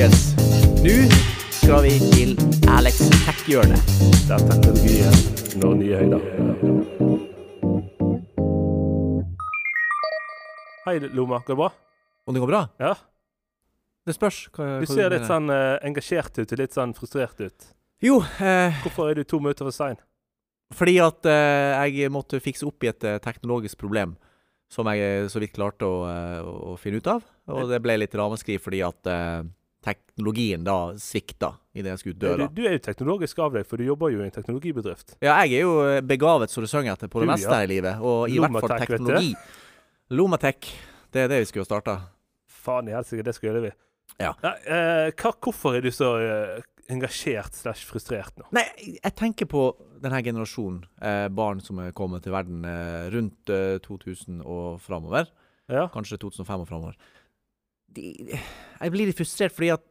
Folkens. 0.00 0.32
Nå 0.80 0.92
skal 1.52 1.82
vi 1.84 1.90
til 2.00 2.30
Alex 2.72 3.02
Tech-hjørnet. 3.20 3.90
Det 4.24 4.32
er 4.32 4.44
teknologien 4.48 5.18
når 5.60 5.74
nye 5.76 5.98
høyder. 6.00 6.22
Hei, 10.86 10.94
Loma. 11.12 11.42
Går 11.44 11.52
det 11.52 11.58
bra? 11.60 11.68
Om 12.24 12.32
det 12.32 12.40
går 12.46 12.48
bra? 12.48 12.62
Ja. 12.80 12.94
Det 14.08 14.16
spørs. 14.16 14.40
Hva, 14.56 14.70
Du 14.80 14.88
hva 14.88 14.96
ser 14.96 15.12
litt 15.12 15.28
sånn 15.28 15.52
uh, 15.52 15.76
engasjert 15.84 16.32
ut 16.40 16.56
og 16.56 16.64
litt 16.64 16.80
sånn 16.80 16.96
frustrert 16.96 17.44
ut. 17.44 17.68
Jo, 18.00 18.22
eh, 18.40 18.80
Hvorfor 18.80 19.12
er 19.12 19.20
du 19.20 19.24
to 19.28 19.36
minutter 19.44 19.68
for 19.68 19.76
sein? 19.82 20.00
fordi 20.72 20.96
at 21.02 21.26
eh, 21.26 21.76
jeg 21.98 22.08
måtte 22.14 22.40
fikse 22.40 22.64
opp 22.64 22.84
i 22.86 22.88
et 22.88 23.04
eh, 23.04 23.20
teknologisk 23.20 23.76
problem 23.76 24.16
som 24.70 24.86
jeg 24.86 25.00
eh, 25.02 25.28
så 25.28 25.40
vidt 25.42 25.52
klarte 25.56 25.84
å, 25.84 26.04
å 26.72 26.76
finne 26.80 27.02
ut 27.02 27.08
av. 27.10 27.24
Og 27.50 27.66
det 27.68 27.82
ble 27.82 27.98
litt 27.98 28.14
ramaskriv 28.14 28.62
fordi 28.62 28.80
at 28.86 29.10
eh, 29.10 29.42
teknologien 29.84 30.64
da 30.66 30.92
svikta 31.00 31.54
idet 31.72 31.94
jeg 31.94 32.02
skulle 32.02 32.14
ut 32.16 32.20
Du, 32.20 32.26
døra. 32.26 32.48
du 32.52 32.62
er 32.68 32.76
jo 32.76 32.82
teknologisk 32.84 33.38
av 33.40 33.54
deg, 33.56 33.66
for 33.68 33.80
du 33.80 33.86
jobber 33.86 34.12
jo 34.12 34.20
i 34.20 34.26
en 34.28 34.34
teknologibedrift. 34.34 35.16
Ja, 35.24 35.38
jeg 35.44 35.60
er 35.60 35.66
jo 35.66 35.76
eh, 35.86 36.00
begavet 36.04 36.52
så 36.52 36.64
det 36.64 36.70
synger 36.72 36.94
etter 36.96 37.08
på 37.12 37.22
det 37.22 37.30
Du, 37.30 37.32
meste 37.32 37.48
ja. 37.48 37.60
her 37.60 37.68
i 37.68 37.72
livet. 37.74 38.00
Og 38.04 38.28
i 38.28 38.38
hvert 38.40 38.56
fall 38.58 38.66
Lomatech, 38.68 38.80
vet 38.80 38.88
du. 38.88 39.06
teknologi. 39.06 39.34
Lomatech. 40.10 40.72
Det 41.10 41.24
er 41.24 41.30
det 41.32 41.40
vi 41.44 41.48
skulle 41.50 41.68
starta. 41.68 41.96
Faen 42.60 42.90
i 42.90 42.94
helsike, 42.94 43.24
det 43.26 43.34
skulle 43.34 43.62
vi. 43.64 43.72
Ja. 44.20 44.34
ja 44.44 44.52
eh, 44.68 45.12
hva, 45.16 45.32
hvorfor 45.40 45.78
er 45.78 45.84
du 45.86 45.90
så 45.94 46.10
eh, 46.20 46.60
engasjert 46.92 47.56
slash 47.56 47.86
frustrert 47.88 48.36
nå? 48.40 48.48
Nei, 48.56 48.66
jeg 48.98 49.14
tenker 49.18 49.48
på 49.50 49.70
denne 50.02 50.20
generasjonen 50.24 50.82
eh, 51.00 51.28
barn 51.32 51.62
som 51.64 51.80
er 51.82 51.94
kommet 51.96 52.24
til 52.26 52.34
verden 52.34 52.66
eh, 52.68 53.08
rundt 53.14 53.52
eh, 53.52 53.78
2000 53.86 54.42
og 54.44 54.80
framover. 54.84 55.30
Ja. 55.70 55.86
Kanskje 55.94 56.18
2005 56.20 56.64
og 56.64 56.68
framover. 56.68 56.96
De, 57.94 58.10
jeg 58.30 58.92
blir 58.94 59.08
litt 59.10 59.18
frustrert 59.18 59.54
fordi 59.54 59.72
at 59.74 59.86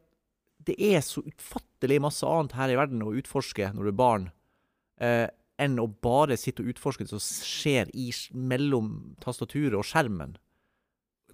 det 0.68 0.76
er 0.76 1.00
så 1.04 1.22
utfattelig 1.24 2.00
masse 2.04 2.26
annet 2.28 2.54
her 2.58 2.72
i 2.72 2.78
verden 2.78 3.04
å 3.04 3.14
utforske 3.16 3.70
når 3.74 3.86
du 3.86 3.90
er 3.92 3.98
barn, 4.00 4.26
eh, 5.00 5.26
enn 5.60 5.80
å 5.80 5.88
bare 5.88 6.36
sitte 6.40 6.64
og 6.64 6.72
utforske 6.72 7.04
det 7.04 7.12
som 7.12 7.20
skjer 7.20 7.90
i, 7.96 8.10
mellom 8.36 9.16
tastaturet 9.24 9.76
og 9.78 9.86
skjermen. 9.88 10.36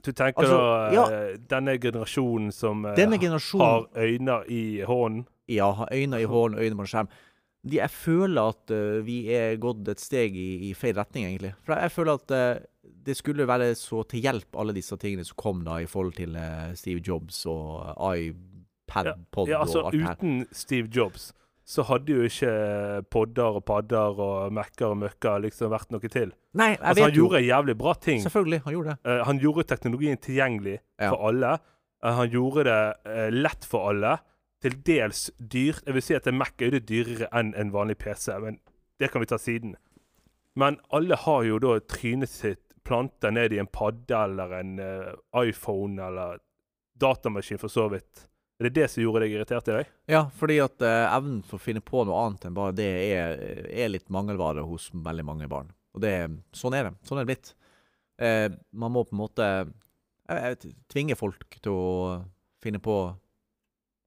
Du 0.06 0.12
tenker 0.12 0.44
Altså, 0.44 0.59
da 0.59 0.91
ja. 0.94 1.05
eh, 1.11 1.39
denne 1.50 1.77
generasjonen 1.83 2.53
som 2.55 2.84
eh, 2.87 2.94
Denne 2.98 3.19
generasjonen 3.19 3.67
har 3.67 4.05
øyne 4.06 4.37
i 4.53 4.62
hånden. 4.87 5.25
Ja, 5.50 5.70
har 5.81 5.91
øyne 5.94 6.20
i 6.22 6.28
hånden, 6.31 6.61
øyne 6.61 6.78
på 6.78 6.87
en 6.87 6.91
skjerm. 6.91 7.11
De, 7.67 7.78
jeg 7.81 7.91
føler 7.91 8.53
at 8.53 8.70
uh, 8.75 8.98
vi 9.06 9.17
er 9.34 9.56
gått 9.62 9.89
et 9.91 10.03
steg 10.03 10.37
i, 10.39 10.69
i 10.69 10.72
feil 10.78 10.94
retning, 10.98 11.27
egentlig. 11.27 11.53
For 11.67 11.75
jeg, 11.75 11.89
jeg 11.89 11.94
føler 11.97 12.20
at 12.20 12.34
eh, 12.37 12.67
det 13.06 13.16
skulle 13.16 13.46
være 13.48 13.74
så 13.78 14.02
til 14.10 14.24
hjelp, 14.26 14.56
alle 14.58 14.74
disse 14.76 14.96
tingene 15.00 15.24
som 15.26 15.38
kom 15.40 15.64
da 15.66 15.78
i 15.82 15.88
forhold 15.90 16.16
til 16.18 16.36
eh, 16.38 16.74
Steve 16.78 17.02
Jobs 17.06 17.44
og 17.50 18.12
eh, 18.14 18.30
iPad, 18.30 19.12
pod 19.32 19.50
Ja, 19.50 19.60
altså 19.64 19.82
og 19.84 19.90
alt 19.90 19.98
det 19.98 20.06
her. 20.06 20.16
Uten 20.16 20.46
Steve 20.52 20.88
Jobs 20.94 21.32
så 21.66 21.82
hadde 21.82 22.14
jo 22.14 22.26
ikke 22.28 22.50
podder 23.10 23.58
og 23.58 23.64
padder 23.66 24.20
og 24.22 24.52
Mac-er 24.54 24.92
og 24.92 25.00
møkker 25.00 25.40
liksom 25.42 25.72
vært 25.72 25.90
noe 25.90 26.10
til. 26.10 26.30
Nei, 26.54 26.68
jeg 26.76 26.78
Altså, 26.78 27.02
han 27.02 27.10
vet 27.10 27.16
jo 27.16 27.24
gjorde 27.24 27.40
jævlig 27.42 27.74
bra 27.80 27.94
ting. 27.98 28.20
Selvfølgelig, 28.22 28.60
han 28.64 28.76
gjorde 28.76 28.92
det. 28.92 28.98
Uh, 29.10 29.22
han 29.26 29.40
gjorde 29.42 29.64
teknologien 29.72 30.20
tilgjengelig 30.22 30.76
Ja. 30.78 31.08
for 31.10 31.26
alle. 31.28 31.56
Uh, 32.04 32.12
han 32.20 32.30
gjorde 32.30 32.64
det 32.68 32.78
uh, 33.10 33.28
lett 33.34 33.66
for 33.66 33.90
alle. 33.90 34.14
Til 34.62 34.78
dels 34.86 35.24
dyrt. 35.40 35.82
Jeg 35.86 35.94
vil 35.98 36.02
si 36.06 36.14
at 36.14 36.30
en 36.30 36.38
Mac 36.38 36.54
er 36.60 36.70
jo 36.70 36.76
det 36.78 36.86
dyrere 36.88 37.26
enn 37.34 37.50
en 37.58 37.74
vanlig 37.74 37.98
PC, 37.98 38.30
men 38.41 38.60
det 39.02 39.10
kan 39.10 39.20
vi 39.20 39.26
ta 39.26 39.36
siden. 39.36 39.75
Men 40.56 40.78
alle 40.94 41.19
har 41.26 41.42
jo 41.44 41.58
da 41.58 41.80
trynet 41.82 42.30
sitt 42.30 42.62
planta 42.86 43.32
ned 43.34 43.54
i 43.54 43.60
en 43.62 43.69
padde 43.70 44.22
eller 44.22 44.54
en 44.60 44.78
uh, 44.78 45.42
iPhone 45.42 46.00
eller 46.02 46.41
datamaskin, 46.97 47.60
for 47.60 47.72
så 47.72 47.88
vidt. 47.92 48.26
Er 48.56 48.69
det 48.69 48.76
det 48.78 48.86
som 48.88 49.02
gjorde 49.02 49.26
deg 49.26 49.34
irritert 49.36 49.69
i 49.69 49.74
deg? 49.76 49.88
Ja, 50.08 50.22
fordi 50.32 50.60
at 50.64 50.80
uh, 50.80 51.10
evnen 51.10 51.42
for 51.44 51.58
å 51.58 51.64
finne 51.66 51.82
på 51.84 52.06
noe 52.08 52.22
annet 52.25 52.46
enn 52.48 52.56
bare 52.56 52.76
det 52.78 52.88
er, 53.12 53.42
er 53.69 53.92
litt 53.92 54.08
mangelvare 54.12 54.64
hos 54.64 54.88
veldig 54.94 55.26
mange 55.28 55.48
barn. 55.50 55.75
Og 55.96 56.02
det, 56.04 56.14
sånn 56.56 56.76
er 56.76 56.88
det. 56.88 56.94
Sånn 57.08 57.20
er 57.20 57.26
det 57.26 57.34
blitt. 57.34 57.52
Uh, 58.22 58.48
man 58.72 58.94
må 58.94 59.04
på 59.04 59.16
en 59.16 59.25
måte 59.26 59.50
jeg 60.26 60.54
vet, 60.56 60.64
tvinge 60.91 61.16
folk 61.19 61.58
til 61.60 61.75
å 61.75 61.91
finne 62.64 62.80
på 62.82 62.96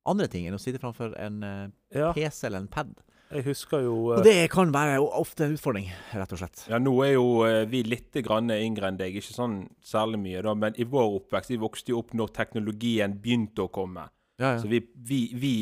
andre 0.09 0.27
ting 0.31 0.47
enn 0.47 0.57
å 0.57 0.61
sitte 0.61 0.81
framfor 0.81 1.13
en 1.21 1.43
uh, 1.45 1.67
Ja, 1.93 2.11
PC 2.15 2.47
eller 2.49 2.63
en 2.63 2.71
pad. 2.71 2.95
Jeg 3.29 3.45
husker 3.45 3.83
jo 3.85 3.95
eh, 4.13 4.19
Og 4.19 4.25
det 4.25 4.37
kan 4.53 4.71
være 4.73 4.99
ofte 5.03 5.45
en 5.45 5.55
utfordring, 5.57 5.89
rett 6.17 6.35
og 6.35 6.41
slett. 6.41 6.63
Ja, 6.71 6.79
nå 6.81 6.93
er 7.05 7.13
jo 7.15 7.27
eh, 7.47 7.65
vi 7.69 7.83
litt 7.87 8.15
grann 8.25 8.51
yngre 8.55 8.89
enn 8.89 8.99
deg, 8.99 9.19
ikke 9.19 9.35
sånn 9.35 9.59
særlig 9.85 10.21
mye, 10.23 10.43
da, 10.45 10.55
men 10.57 10.77
i 10.79 10.87
vår 10.89 11.19
oppvekst 11.19 11.53
vi 11.53 11.59
vokste 11.61 11.93
jo 11.93 12.01
opp 12.03 12.15
når 12.17 12.33
teknologien 12.39 13.17
begynte 13.21 13.67
å 13.67 13.73
komme. 13.73 14.07
Ja, 14.39 14.55
Så 14.59 14.69
vi, 14.71 14.81
vi, 14.95 15.25
vi 15.35 15.55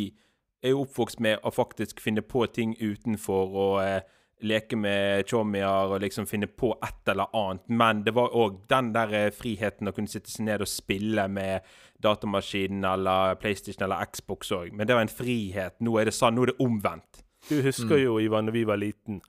er 0.61 0.75
jo 0.75 0.85
oppvokst 0.85 1.19
med 1.23 1.41
å 1.45 1.51
faktisk 1.53 1.99
finne 2.03 2.23
på 2.25 2.45
ting 2.53 2.75
utenfor 2.79 3.57
og 3.57 3.75
eh, 3.83 3.99
leke 4.45 4.77
med 4.77 5.25
tjommier 5.25 5.93
og 5.93 6.01
liksom 6.03 6.27
finne 6.29 6.47
på 6.47 6.69
et 6.85 7.09
eller 7.09 7.31
annet. 7.35 7.63
Men 7.67 8.03
det 8.05 8.13
var 8.17 8.35
òg 8.37 8.63
den 8.69 8.91
der 8.95 9.13
eh, 9.17 9.29
friheten 9.33 9.89
å 9.89 9.95
kunne 9.95 10.11
sitte 10.11 10.31
seg 10.31 10.45
ned 10.47 10.63
og 10.63 10.69
spille 10.69 11.27
med 11.31 11.65
datamaskinen 12.03 12.85
eller 12.85 13.37
PlayStation 13.41 13.87
eller 13.87 14.05
Xbox 14.13 14.51
òg. 14.53 14.73
Men 14.73 14.87
det 14.87 14.97
var 14.97 15.05
en 15.07 15.13
frihet. 15.13 15.79
Nå 15.81 15.97
er 15.97 16.09
det 16.09 16.15
sånn, 16.17 16.37
nå 16.37 16.45
er 16.45 16.53
det 16.53 16.61
omvendt. 16.63 17.23
Du 17.49 17.61
husker 17.63 17.95
Mm. 17.95 18.03
jo, 18.03 18.19
Ivan, 18.19 18.45
da 18.45 18.51
vi 18.51 18.63
var 18.67 18.77
liten. 18.77 19.21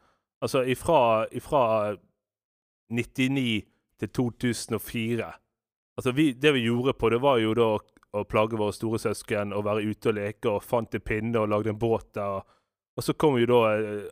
Altså 0.43 0.65
ifra, 0.67 1.27
ifra 1.33 1.97
99 2.91 3.63
til 3.99 4.09
2004. 4.09 5.33
Altså 5.99 6.13
vi, 6.15 6.33
Det 6.33 6.53
vi 6.55 6.65
gjorde 6.67 6.93
på 6.95 7.11
det, 7.11 7.21
var 7.21 7.39
jo 7.39 7.55
da 7.55 7.69
å 8.19 8.25
plage 8.25 8.57
våre 8.57 8.73
store 8.73 8.99
søsken 8.99 9.53
og 9.53 9.65
være 9.67 9.85
ute 9.91 10.09
og 10.09 10.15
leke 10.17 10.49
og 10.51 10.63
fant 10.65 10.95
en 10.95 11.01
pinne 11.05 11.37
og 11.43 11.49
lagde 11.49 11.71
en 11.75 11.79
båt 11.79 12.13
der. 12.15 12.41
Og 12.97 13.05
så 13.05 13.13
kom 13.19 13.37
jo 13.39 13.47
da 13.47 13.59
eh, 13.77 14.07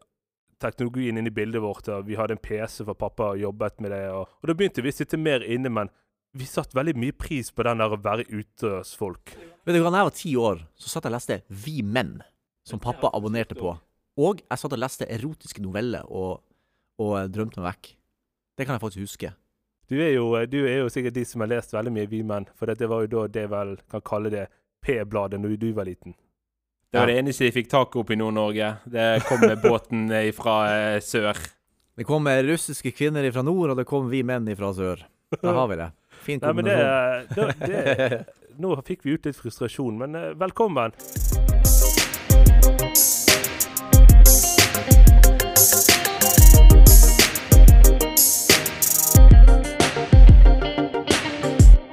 teknologien 0.61 1.16
inn 1.19 1.27
i 1.27 1.31
bildet 1.34 1.62
vårt, 1.62 1.89
og 1.89 2.05
vi 2.06 2.15
hadde 2.19 2.37
en 2.37 2.43
PC 2.43 2.84
for 2.84 2.95
pappa 2.95 3.31
og 3.33 3.41
jobbet 3.41 3.81
med 3.81 3.91
det. 3.95 4.03
Og, 4.12 4.28
og 4.43 4.49
da 4.50 4.55
begynte 4.55 4.83
vi 4.84 4.93
å 4.93 4.97
sitte 4.99 5.16
mer 5.19 5.41
inne, 5.45 5.71
men 5.72 5.91
vi 6.37 6.45
satte 6.45 6.77
veldig 6.77 6.95
mye 7.00 7.16
pris 7.16 7.50
på 7.50 7.65
den 7.65 7.81
der 7.81 7.95
å 7.97 8.00
være 8.03 8.27
ute 8.28 8.75
hos 8.78 8.93
folk. 8.99 9.33
Vet 9.65 9.75
du 9.75 9.81
da 9.81 9.89
jeg 9.89 10.11
var 10.11 10.11
ti 10.15 10.34
år, 10.37 10.61
så 10.77 10.93
satt 10.93 11.06
jeg 11.09 11.15
og 11.15 11.16
leste 11.16 11.41
Vi 11.65 11.81
Menn, 11.83 12.19
som 12.66 12.78
pappa 12.83 13.11
abonnerte 13.16 13.56
på. 13.56 13.72
Og 14.16 14.41
jeg 14.41 14.59
satt 14.60 14.72
og 14.72 14.81
leste 14.81 15.09
erotiske 15.12 15.60
noveller 15.65 16.06
og, 16.09 16.41
og 17.03 17.16
drømte 17.32 17.60
meg 17.60 17.75
vekk. 17.75 17.91
Det 18.56 18.65
kan 18.66 18.78
jeg 18.78 18.84
faktisk 18.87 19.04
huske. 19.04 19.32
Du 19.87 19.99
er, 20.00 20.15
jo, 20.16 20.31
du 20.50 20.62
er 20.66 20.81
jo 20.81 20.88
sikkert 20.91 21.15
de 21.15 21.22
som 21.28 21.44
har 21.44 21.50
lest 21.53 21.75
veldig 21.77 21.93
mye 21.94 22.09
Vi 22.10 22.22
menn, 22.27 22.49
for 22.59 22.66
det 22.72 22.88
var 22.91 23.04
jo 23.04 23.10
da 23.12 23.27
det 23.31 23.44
vel 23.53 23.77
kan 23.93 24.03
kalle 24.03 24.32
det 24.32 24.47
P-bladet 24.82 25.38
når 25.38 25.54
du 25.60 25.69
var 25.77 25.87
liten. 25.87 26.16
Det 26.91 26.99
var 27.00 27.06
Ja. 27.09 27.12
det 27.12 27.21
eneste 27.21 27.44
de 27.44 27.53
fikk 27.54 27.69
tak 27.71 27.94
opp 28.00 28.10
i 28.10 28.16
Nord-Norge. 28.16 28.71
Det 28.88 29.06
kom 29.28 29.41
med 29.44 29.60
båten 29.62 30.09
fra 30.38 30.56
eh, 30.72 31.00
sør. 31.04 31.37
Det 31.97 32.04
kom 32.09 32.27
russiske 32.27 32.93
kvinner 32.97 33.28
fra 33.33 33.43
nord, 33.47 33.71
og 33.71 33.77
det 33.77 33.87
kom 33.88 34.09
vi 34.10 34.22
menn 34.27 34.48
fra 34.56 34.72
sør. 34.75 35.04
Da 35.43 35.53
har 35.53 35.69
vi 35.69 35.77
det. 35.83 35.91
Fin 36.25 36.41
Nei, 36.43 36.53
men 36.56 36.65
det, 36.65 36.78
det, 37.37 37.53
det 37.66 38.25
Nå 38.62 38.72
fikk 38.87 39.04
vi 39.04 39.19
ut 39.19 39.28
litt 39.28 39.37
frustrasjon, 39.37 39.98
men 40.00 40.16
eh, 40.16 40.33
velkommen. 40.41 40.97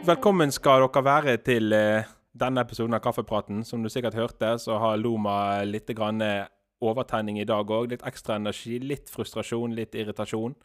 Velkommen 0.04 0.52
skal 0.52 0.84
dere 0.84 1.02
være 1.06 1.34
til 1.48 1.72
eh, 1.72 2.04
denne 2.36 2.64
episoden 2.66 2.96
av 2.98 3.00
Kaffepraten. 3.06 3.62
Som 3.64 3.86
du 3.86 3.90
sikkert 3.92 4.18
hørte, 4.20 4.50
så 4.60 4.76
har 4.82 4.98
Loma 5.00 5.62
litt 5.64 5.88
grann 5.96 6.20
eh, 6.22 6.44
overtenning 6.84 7.38
i 7.40 7.46
dag 7.48 7.70
òg. 7.72 7.94
Litt 7.94 8.04
ekstra 8.04 8.36
energi, 8.36 8.82
litt 8.84 9.08
frustrasjon, 9.12 9.76
litt 9.78 9.96
irritasjon. 9.96 10.58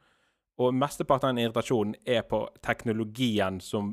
Og 0.59 0.75
mesteparten 0.75 1.31
av 1.31 1.37
den 1.37 1.45
irritasjonen 1.45 1.95
er 2.03 2.25
på 2.27 2.41
teknologien 2.67 3.61
som 3.63 3.93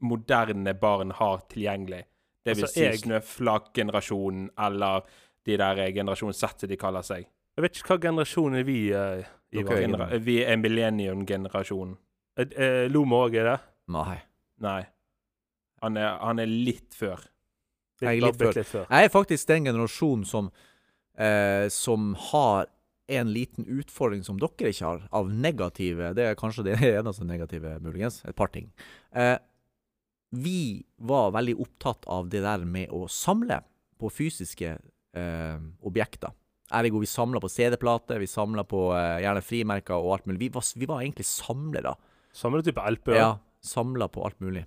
moderne 0.00 0.72
barn 0.80 1.12
har 1.18 1.42
tilgjengelig. 1.52 2.06
Det 2.46 2.54
vil 2.56 2.64
Altså, 2.64 2.72
si 2.78 2.84
jeg- 2.86 3.02
snøflak-generasjonen, 3.02 4.48
eller 4.58 5.02
de 5.44 5.56
der 5.56 5.82
eh, 5.84 5.92
generasjon 5.92 6.32
Z 6.32 6.60
som 6.64 6.68
de 6.68 6.76
kaller 6.80 7.02
seg. 7.02 7.26
Jeg 7.58 7.62
vet 7.62 7.76
ikke 7.76 7.92
hva 7.98 8.00
generasjon 8.08 8.54
er 8.56 8.64
vi, 8.64 8.92
uh, 8.94 9.20
Ivar. 9.52 10.16
Vi 10.22 10.44
er 10.44 10.56
millennium-generasjonen. 10.56 11.96
Loma 12.88 13.16
òg, 13.26 13.34
er 13.34 13.44
det? 13.44 13.60
Nei. 13.88 14.20
Nei. 14.64 14.82
Han 15.82 15.98
er, 15.98 16.16
han 16.22 16.42
er 16.42 16.50
litt 16.50 16.96
før. 16.96 17.22
Jeg 18.02 18.18
er 18.18 18.24
litt 18.28 18.40
før. 18.40 18.54
litt 18.54 18.70
før. 18.70 18.88
Jeg 18.90 19.08
er 19.08 19.12
faktisk 19.14 19.50
den 19.50 19.68
generasjonen 19.70 20.26
som, 20.26 20.50
eh, 21.18 21.66
som 21.74 22.12
har 22.30 22.68
en 23.08 23.30
liten 23.32 23.64
utfordring 23.64 24.24
som 24.26 24.38
dere 24.40 24.72
ikke 24.72 24.84
har, 24.84 25.04
av 25.16 25.30
negative 25.32 26.10
Det 26.16 26.26
er 26.28 26.36
kanskje 26.38 26.66
det 26.66 26.76
eneste 26.98 27.24
negative, 27.26 27.78
muligens. 27.84 28.20
Et 28.28 28.36
par 28.36 28.52
ting. 28.52 28.68
Eh, 29.16 29.36
vi 30.30 30.84
var 31.00 31.32
veldig 31.32 31.56
opptatt 31.64 32.04
av 32.10 32.28
det 32.28 32.42
der 32.44 32.66
med 32.68 32.92
å 32.92 33.06
samle 33.08 33.62
på 33.98 34.10
fysiske 34.12 34.74
eh, 34.76 35.58
objekter. 35.88 36.34
Ergo, 36.68 37.00
vi 37.00 37.08
samla 37.08 37.40
på 37.40 37.48
CD-plater, 37.48 38.20
vi 38.20 38.28
samla 38.28 38.66
på 38.68 38.90
eh, 38.92 39.22
gjerne 39.24 39.42
frimerker 39.44 39.96
og 39.96 40.18
alt 40.18 40.28
mulig. 40.28 40.42
Vi 40.42 40.50
var, 40.52 40.66
vi 40.76 40.88
var 40.90 41.00
egentlig 41.00 41.24
samlere. 41.30 41.94
Samme 42.36 42.60
type 42.62 42.84
LP. 42.92 43.14
Ja, 43.16 43.38
samla 43.64 44.08
på 44.12 44.24
alt 44.26 44.38
mulig. 44.44 44.64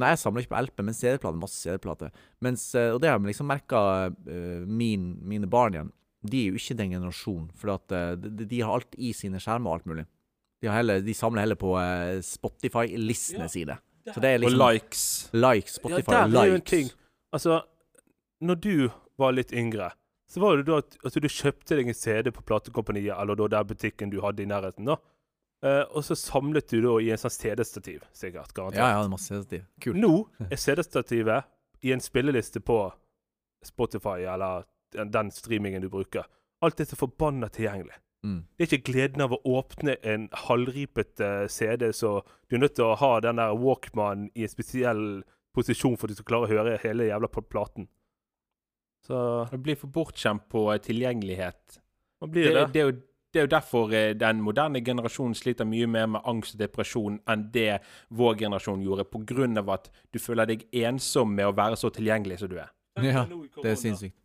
Nei, 0.00 0.14
jeg 0.14 0.22
samler 0.22 0.44
ikke 0.44 0.54
på 0.54 0.60
LP, 0.68 0.82
men 0.86 0.96
CD-plater. 0.96 1.40
Masse 1.40 1.58
CD-plater. 1.60 2.12
Eh, 2.12 2.90
Og 2.94 3.00
det 3.02 3.10
har 3.10 3.18
jeg 3.18 3.28
liksom 3.28 3.50
merka 3.50 3.82
min, 4.66 5.18
mine 5.28 5.46
barn 5.50 5.74
igjen. 5.76 5.92
De 6.22 6.38
er 6.38 6.52
jo 6.54 6.60
ikke 6.60 6.78
den 6.78 6.94
generasjonen. 6.94 7.50
For 7.58 7.74
at 7.74 7.92
uh, 7.92 8.12
de, 8.16 8.46
de 8.48 8.60
har 8.62 8.72
alt 8.78 8.94
i 8.96 9.12
sine 9.16 9.40
skjermer 9.42 9.68
og 9.68 9.80
alt 9.80 9.88
mulig. 9.90 10.04
De, 10.62 10.68
har 10.70 10.78
heller, 10.78 11.02
de 11.02 11.14
samler 11.18 11.44
heller 11.44 11.58
på 11.58 11.74
uh, 11.76 12.20
Spotify-listene 12.24 13.48
sine. 13.50 13.76
Så 14.06 14.22
det 14.22 14.30
er 14.30 14.38
Og 14.40 14.46
liksom 14.46 14.62
likes. 14.62 15.02
likes. 15.34 15.76
Spotify 15.78 16.14
ja, 16.16 16.26
der 16.30 16.40
er 16.40 16.52
jo 16.52 16.56
en 16.56 16.62
likes. 16.62 16.70
ting. 16.70 16.92
Altså, 17.34 17.60
når 18.42 18.60
du 18.62 18.76
var 19.20 19.34
litt 19.36 19.52
yngre, 19.52 19.92
så 20.30 20.40
var 20.40 20.56
det 20.56 20.66
da 20.70 20.78
at, 20.80 20.96
altså, 21.04 21.20
du 21.20 21.28
kjøpte 21.28 21.76
deg 21.76 21.90
en 21.90 21.98
CD 21.98 22.32
på 22.34 22.42
platekompaniet, 22.48 23.12
eller 23.18 23.36
da 23.38 23.50
der 23.58 23.66
butikken 23.68 24.10
du 24.10 24.20
hadde 24.24 24.42
i 24.42 24.48
nærheten, 24.48 24.88
da. 24.88 24.96
Eh, 25.62 25.82
og 25.94 26.04
så 26.04 26.16
samlet 26.18 26.70
du 26.72 26.80
da 26.82 26.96
i 26.98 27.12
en 27.14 27.20
sånn 27.20 27.32
CD-stativ, 27.32 28.02
sikkert. 28.16 28.50
Garantert. 28.56 28.80
Ja, 28.80 28.96
ja, 28.96 29.02
det 29.04 29.12
masse 29.12 29.30
CD-stativ. 29.30 29.66
Kult. 29.84 30.00
Nå 30.02 30.14
er 30.50 30.58
CD-stativet 30.58 31.50
i 31.86 31.94
en 31.94 32.02
spilleliste 32.02 32.62
på 32.62 32.84
Spotify 33.66 34.26
eller 34.26 34.66
den, 34.92 35.30
streamingen 35.34 35.82
du 35.82 35.88
bruker. 35.90 36.26
Alt 36.62 36.82
er 36.82 36.90
så 36.90 36.98
forbanna 36.98 37.48
tilgjengelig. 37.50 37.94
Mm. 38.26 38.42
Det 38.54 38.64
er 38.64 38.68
ikke 38.70 38.90
gleden 38.92 39.24
av 39.24 39.34
å 39.34 39.40
åpne 39.58 39.96
en 40.06 40.28
halvripet 40.44 41.22
uh, 41.22 41.46
CD, 41.50 41.88
så 41.94 42.20
du 42.46 42.54
er 42.54 42.62
nødt 42.62 42.76
til 42.78 42.86
å 42.86 42.98
ha 43.00 43.16
den 43.22 43.40
der 43.40 43.54
Walkman 43.58 44.28
i 44.38 44.44
en 44.46 44.52
spesiell 44.52 45.02
posisjon 45.56 45.96
for 45.98 46.06
at 46.06 46.14
du 46.14 46.20
skal 46.20 46.28
klare 46.30 46.46
å 46.46 46.52
høre 46.52 46.76
hele 46.84 47.08
jævla 47.08 47.30
platen. 47.42 47.88
Så 49.06 49.48
Det 49.50 49.58
blir 49.58 49.78
for 49.78 49.90
bortskjemt 49.90 50.46
på 50.50 50.68
tilgjengelighet. 50.86 51.80
man 52.20 52.30
Det, 52.30 52.32
blir 52.32 52.54
det. 52.54 52.66
det, 52.72 52.80
er 52.80 52.86
jo, 52.86 53.00
det 53.32 53.40
er 53.40 53.46
jo 53.46 53.52
derfor 53.54 53.94
eh, 53.96 54.10
den 54.18 54.42
moderne 54.44 54.82
generasjonen 54.84 55.34
sliter 55.34 55.68
mye 55.68 55.86
mer 55.88 56.10
med 56.14 56.26
angst 56.28 56.56
og 56.56 56.60
depresjon 56.60 57.18
enn 57.32 57.46
det 57.54 57.80
vår 58.12 58.36
generasjon 58.44 58.84
gjorde, 58.84 59.06
av 59.58 59.70
at 59.70 59.90
du 60.12 60.18
føler 60.20 60.46
deg 60.52 60.66
ensom 60.72 61.32
med 61.34 61.48
å 61.48 61.56
være 61.56 61.78
så 61.80 61.90
tilgjengelig 61.90 62.42
som 62.42 62.52
du 62.52 62.58
er. 62.60 62.70
Ja, 63.00 63.24
det 63.62 63.70
er 63.70 63.80
sinnssykt. 63.80 64.18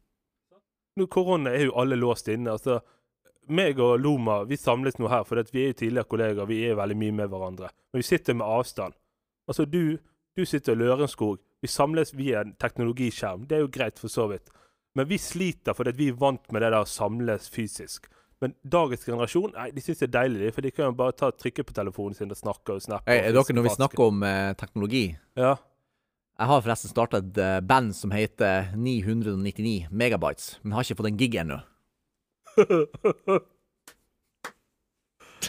Nå 0.98 1.06
korona 1.13 1.54
er 1.54 1.69
jo 1.69 1.75
alle 1.77 1.95
låst 1.95 2.27
inne. 2.27 2.51
altså 2.51 2.81
meg 3.48 3.80
og 3.80 4.00
Loma 4.01 4.42
vi 4.44 4.57
samles 4.59 4.98
nå 5.00 5.07
her, 5.12 5.24
for 5.24 5.39
vi 5.54 5.63
er 5.63 5.71
jo 5.71 5.80
tidligere 5.81 6.09
kollegaer. 6.12 6.50
Vi 6.50 6.63
er 6.68 6.75
veldig 6.75 6.98
mye 7.00 7.15
med 7.21 7.31
hverandre. 7.31 7.71
Men 7.92 8.01
vi 8.01 8.07
sitter 8.07 8.36
med 8.36 8.48
avstand. 8.48 8.94
Altså, 9.48 9.65
du, 9.65 9.98
du 10.36 10.45
sitter 10.45 10.75
i 10.75 10.81
Lørenskog. 10.81 11.39
Vi 11.62 11.68
samles 11.71 12.13
via 12.13 12.42
en 12.42 12.56
teknologiskjerm. 12.59 13.48
Det 13.48 13.57
er 13.57 13.63
jo 13.63 13.71
greit, 13.71 14.00
for 14.00 14.12
så 14.12 14.27
vidt. 14.27 14.51
Men 14.98 15.07
vi 15.07 15.19
sliter 15.21 15.77
fordi 15.77 15.94
vi 15.95 16.09
er 16.12 16.19
vant 16.19 16.51
med 16.51 16.62
det 16.62 16.74
der 16.74 16.83
å 16.83 16.89
samles 16.89 17.50
fysisk. 17.54 18.09
Men 18.43 18.53
dagens 18.61 19.01
generasjon 19.07 19.49
nei, 19.55 19.71
de 19.73 19.81
syns 19.81 19.97
det 20.03 20.07
er 20.09 20.13
deilig, 20.19 20.51
for 20.53 20.61
de 20.65 20.69
kan 20.73 20.91
jo 20.91 20.97
bare 20.99 21.15
ta 21.17 21.31
trykke 21.33 21.63
på 21.65 21.73
telefonen 21.73 22.13
sin 22.17 22.29
og 22.33 22.37
snakke 22.37 22.75
og 22.75 22.83
snappe. 22.85 23.09
Hey, 23.09 23.23
er 23.25 23.33
dere, 23.33 23.55
når 23.57 23.65
vi 23.65 23.73
snakker 23.73 24.11
om 24.11 24.21
eh, 24.27 24.51
teknologi 24.59 25.07
Ja. 25.39 25.55
Jeg 26.37 26.45
har 26.51 26.61
forresten 26.61 26.91
starta 26.91 27.17
et 27.17 27.37
eh, 27.41 27.59
band 27.65 27.95
som 27.97 28.11
heter 28.13 28.69
999 28.77 29.87
Megabytes, 29.89 30.59
men 30.61 30.75
har 30.77 30.85
ikke 30.85 30.99
fått 30.99 31.09
en 31.09 31.17
gig 31.17 31.33
ennå. 31.41 31.57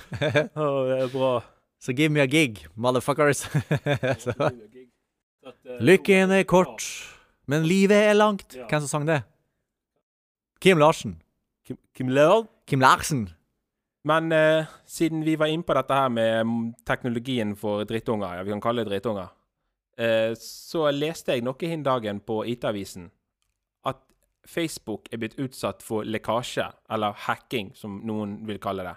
Å, 0.09 0.65
det 0.89 0.97
er 0.97 1.13
bra. 1.13 1.33
Så 1.79 1.93
give 1.93 2.09
me 2.09 2.25
a 2.25 2.27
gig, 2.31 2.65
motherfuckers. 2.75 3.45
Så. 4.25 4.33
Lykken 5.85 6.33
er 6.33 6.49
kort, 6.49 6.81
men 7.49 7.69
livet 7.69 8.09
er 8.09 8.17
langt. 8.17 8.57
Hvem 8.57 8.81
som 8.85 8.89
sang 8.89 9.05
det? 9.09 9.21
Kim 10.65 10.81
Larsen. 10.81 11.19
Kim, 11.69 11.77
Kim 11.93 12.09
Leon? 12.17 12.49
Kim 12.69 12.81
Larsen. 12.85 13.29
Men 14.05 14.33
eh, 14.33 14.67
siden 14.87 15.25
vi 15.25 15.37
var 15.37 15.51
inne 15.51 15.65
på 15.67 15.75
dette 15.77 15.95
her 15.95 16.09
med 16.13 16.47
mm, 16.47 16.67
teknologien 16.87 17.57
for 17.57 17.85
drittunger, 17.89 18.39
ja, 18.39 18.45
vi 18.45 18.53
kan 18.55 18.63
kalle 18.63 18.85
det 18.85 18.93
drittunger, 18.93 19.33
eh, 19.99 20.33
så 20.39 20.87
leste 20.95 21.35
jeg 21.35 21.45
noe 21.47 21.71
hin 21.71 21.83
dagen 21.85 22.21
på 22.21 22.43
IT-avisen 22.53 23.09
at 23.89 24.01
Facebook 24.49 25.11
er 25.13 25.21
blitt 25.25 25.37
utsatt 25.41 25.85
for 25.85 26.07
lekkasje, 26.07 26.69
eller 26.95 27.17
hacking, 27.27 27.75
som 27.77 28.01
noen 28.07 28.39
vil 28.49 28.61
kalle 28.63 28.87
det. 28.87 28.97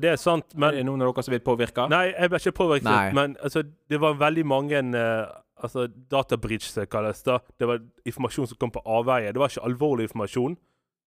Det 0.00 0.08
er 0.08 0.16
sant, 0.16 0.54
Men, 0.54 0.70
er 0.70 0.80
det 0.80 0.86
noen 0.88 1.02
av 1.04 1.10
dere 1.12 1.22
som 1.26 1.34
vil 1.34 1.44
påvirke? 1.44 1.84
Nei, 1.92 2.06
jeg 2.14 2.32
ble 2.32 2.40
ikke 2.40 2.58
påvirket, 2.62 2.88
Nei. 2.88 3.12
men 3.12 3.36
altså, 3.44 3.62
det 3.62 4.00
var 4.00 4.16
veldig 4.16 4.44
mange 4.48 4.80
uh, 4.96 5.28
altså, 5.60 5.84
databridge, 6.10 6.70
som 6.70 6.80
det 6.80 6.88
kalles. 6.90 7.20
det. 7.22 7.38
Det 7.60 7.68
var 7.68 7.82
informasjon 8.08 8.48
som 8.48 8.58
kom 8.60 8.72
på 8.72 8.80
avveie. 8.88 9.32
Det 9.32 9.42
var 9.42 9.52
ikke 9.52 9.66
alvorlig 9.68 10.08
informasjon. 10.08 10.56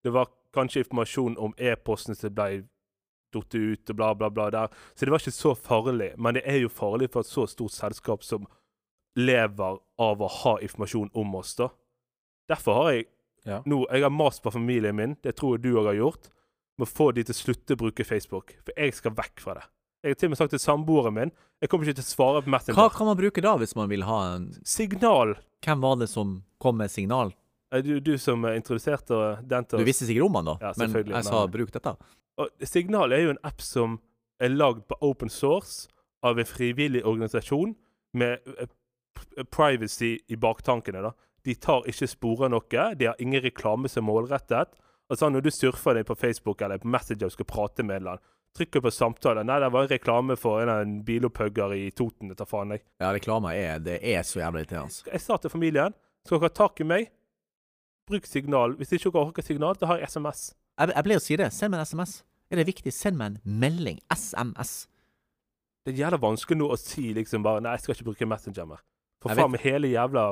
Det 0.05 0.13
var 0.13 0.29
kanskje 0.53 0.83
informasjon 0.83 1.37
om 1.41 1.55
e-posten 1.57 2.15
som 2.15 2.33
ble 2.37 2.61
datt 3.33 3.55
ut, 3.57 3.89
og 3.89 3.97
bla, 3.97 4.11
bla, 4.15 4.29
bla. 4.31 4.49
der. 4.53 4.75
Så 4.95 5.05
det 5.07 5.11
var 5.11 5.23
ikke 5.23 5.33
så 5.33 5.55
farlig. 5.57 6.11
Men 6.21 6.37
det 6.37 6.43
er 6.47 6.61
jo 6.61 6.69
farlig 6.71 7.09
for 7.11 7.25
et 7.25 7.31
så 7.31 7.47
stort 7.49 7.73
selskap 7.75 8.23
som 8.23 8.45
lever 9.17 9.79
av 9.99 10.21
å 10.21 10.29
ha 10.43 10.53
informasjon 10.63 11.09
om 11.13 11.35
oss, 11.39 11.55
da. 11.57 11.69
Derfor 12.51 12.81
har 12.83 12.91
jeg 12.93 13.05
Ja. 13.45 13.61
nå 13.65 13.85
Jeg 13.91 14.01
har 14.01 14.09
mast 14.09 14.41
på 14.43 14.51
familien 14.51 14.95
min, 14.95 15.17
det 15.23 15.35
tror 15.35 15.55
jeg 15.57 15.61
du 15.61 15.75
òg 15.79 15.85
har 15.85 15.93
gjort, 15.93 16.29
med 16.77 16.87
å 16.87 16.91
få 16.91 17.13
de 17.13 17.23
til 17.23 17.33
å 17.33 17.37
slutte 17.43 17.73
å 17.75 17.77
bruke 17.77 18.03
Facebook. 18.05 18.55
For 18.65 18.73
jeg 18.77 18.93
skal 18.93 19.11
vekk 19.11 19.39
fra 19.39 19.53
det. 19.53 19.63
Jeg 20.03 20.09
har 20.11 20.15
til 20.15 20.27
og 20.27 20.29
med 20.31 20.37
sagt 20.37 20.49
til 20.51 20.59
samboeren 20.59 21.13
min 21.13 21.31
Jeg 21.61 21.69
kommer 21.69 21.85
ikke 21.85 21.95
til 22.01 22.03
å 22.03 22.15
svare 22.15 22.41
på 22.43 22.49
Messenger. 22.49 22.75
Hva 22.75 22.89
kan 22.93 23.07
man 23.07 23.17
bruke 23.17 23.41
da, 23.41 23.55
hvis 23.57 23.75
man 23.75 23.89
vil 23.89 24.03
ha 24.03 24.35
en 24.35 24.51
Signal. 24.65 25.35
Hvem 25.63 25.81
var 25.81 25.95
det 25.95 26.09
som 26.09 26.43
kom 26.59 26.77
med 26.77 26.91
signal? 26.91 27.33
Du, 27.83 27.99
du 27.99 28.17
som 28.21 28.45
eh, 28.45 28.55
introduserte 28.59 29.17
den 29.43 29.65
til 29.65 29.79
Du 29.79 29.83
oss? 29.83 29.87
visste 29.87 30.05
sikkert 30.07 30.27
om 30.29 30.35
han, 30.39 30.45
da, 30.45 30.57
Ja, 30.61 30.73
men 30.77 30.93
jeg 31.09 31.23
sa 31.27 31.45
bruk 31.47 31.71
dette. 31.73 31.95
Og 32.37 32.49
Signal 32.67 33.11
er 33.15 33.23
jo 33.25 33.33
en 33.33 33.41
app 33.47 33.61
som 33.63 33.97
er 34.39 34.49
lagd 34.51 34.85
på 34.87 34.97
open 35.01 35.29
source 35.31 35.87
av 36.23 36.39
en 36.39 36.45
frivillig 36.47 37.01
organisasjon 37.07 37.75
med 38.13 38.39
eh, 38.59 38.67
privacy 39.51 40.17
i 40.27 40.35
baktankene. 40.35 41.01
da. 41.01 41.11
De 41.45 41.55
tar 41.55 41.85
ikke 41.89 42.07
spor 42.09 42.47
noe. 42.49 42.85
De 42.95 43.05
har 43.09 43.15
ingen 43.21 43.41
reklame 43.43 43.89
som 43.91 44.03
er 44.03 44.07
målrettet. 44.11 44.71
Altså 45.09 45.29
Når 45.29 45.41
du 45.45 45.51
surfer 45.53 45.93
deg 45.99 46.07
på 46.07 46.15
Facebook 46.17 46.61
eller 46.65 46.79
på 46.81 46.89
Messenger 46.89 47.27
og 47.29 47.35
skal 47.35 47.45
prate 47.45 47.83
med 47.85 47.95
en 47.97 48.01
eller 48.01 48.15
annen, 48.15 48.31
trykker 48.55 48.81
på 48.81 48.91
samtale. 48.95 49.43
Nei, 49.43 49.59
det 49.59 49.67
var 49.73 49.83
en 49.83 49.91
reklame 49.91 50.37
for 50.39 50.61
en, 50.63 50.69
en 50.71 50.93
bilopphugger 51.05 51.73
i 51.75 51.89
Toten. 51.91 52.29
Det 52.31 52.37
tar 52.39 52.47
faen 52.47 52.71
jeg. 52.71 52.81
Ja, 53.03 53.11
reklame 53.13 53.51
er, 53.53 53.81
det 53.83 53.99
er 54.01 54.23
så 54.23 54.39
jævlig 54.39 54.63
irriterende. 54.63 55.03
Jeg 55.11 55.21
sa 55.21 55.37
til 55.43 55.51
familien 55.51 55.93
skal 56.25 56.39
dere 56.39 56.47
ha 56.49 56.55
tak 56.55 56.79
i 56.81 56.87
meg, 56.87 57.09
bruk 58.07 58.25
signal. 58.29 58.75
Hvis 58.79 58.91
ikke 58.95 59.11
dere 59.11 59.29
orker 59.29 59.45
signal, 59.45 59.77
da 59.79 59.89
har 59.91 60.01
jeg 60.01 60.09
SMS. 60.13 60.47
Jeg, 60.79 60.91
jeg 60.95 61.07
ble 61.07 61.17
å 61.19 61.23
si 61.23 61.37
det. 61.39 61.51
Send 61.53 61.73
meg 61.73 61.81
en 61.83 61.89
SMS. 61.89 62.17
Er 62.51 62.61
det 62.61 62.67
viktig? 62.69 62.93
Send 62.93 63.17
meg 63.19 63.33
en 63.33 63.59
melding. 63.63 64.01
SMS. 64.13 64.75
Det 65.85 65.93
er 65.93 66.05
jævla 66.05 66.19
vanskelig 66.21 66.57
nå 66.57 66.67
å 66.73 66.77
si 66.81 67.11
liksom 67.13 67.43
bare 67.45 67.61
Nei, 67.61 67.75
jeg 67.77 67.85
skal 67.85 67.95
ikke 67.97 68.09
bruke 68.09 68.27
Messenger 68.29 68.69
mer. 68.69 68.83
For 69.21 69.37
faen 69.37 69.51
meg 69.53 69.63
hele 69.65 69.91
jævla 69.91 70.25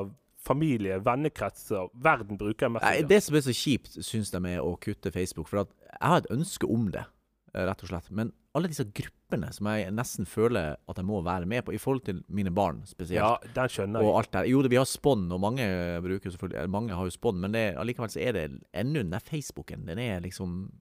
familie, 0.44 0.98
vennekretser, 1.06 1.92
verden 2.04 2.38
bruker 2.40 2.70
Nei, 2.70 2.80
Messenger. 2.80 3.10
det 3.10 3.20
som 3.24 3.38
er 3.38 3.44
så 3.46 3.54
kjipt, 3.56 4.00
syns 4.04 4.32
de 4.34 4.42
er 4.50 4.62
å 4.66 4.74
kutte 4.82 5.14
Facebook. 5.14 5.48
For 5.50 5.62
jeg 5.64 6.02
har 6.02 6.24
et 6.24 6.32
ønske 6.34 6.68
om 6.70 6.90
det, 6.94 7.06
eh, 7.54 7.66
rett 7.70 7.86
og 7.86 7.90
slett. 7.94 8.10
Men 8.12 8.34
alle 8.54 8.70
disse 8.70 8.86
gruppene 8.94 9.50
som 9.54 9.68
jeg 9.72 9.90
nesten 9.98 10.28
føler 10.30 10.76
at 10.78 11.00
jeg 11.00 11.08
må 11.08 11.24
være 11.26 11.48
med 11.50 11.66
på, 11.66 11.74
i 11.74 11.82
forhold 11.82 12.04
til 12.06 12.20
mine 12.30 12.52
barn 12.54 12.84
spesielt. 12.86 13.18
ja, 13.18 13.54
den 13.56 13.72
skjønner 13.72 14.04
Og 14.04 14.12
jeg. 14.12 14.18
alt 14.20 14.34
der. 14.36 14.50
Jo, 14.52 14.62
det, 14.62 14.70
vi 14.70 14.78
har 14.78 14.86
Spon, 14.90 15.26
og 15.34 15.42
mange 15.42 15.66
bruker 16.06 16.30
selvfølgelig 16.30 16.60
eh, 16.62 16.70
Mange 16.70 16.94
har 16.94 17.10
jo 17.10 17.16
Spon, 17.16 17.40
men 17.42 17.56
det, 17.56 17.64
allikevel 17.82 18.14
så 18.14 18.22
er 18.22 18.38
det 18.38 18.46
ennå 18.78 19.02
den 19.02 19.16
der 19.16 19.26
Facebooken. 19.26 19.88
Den 19.88 20.00
er 20.00 20.22
liksom 20.22 20.72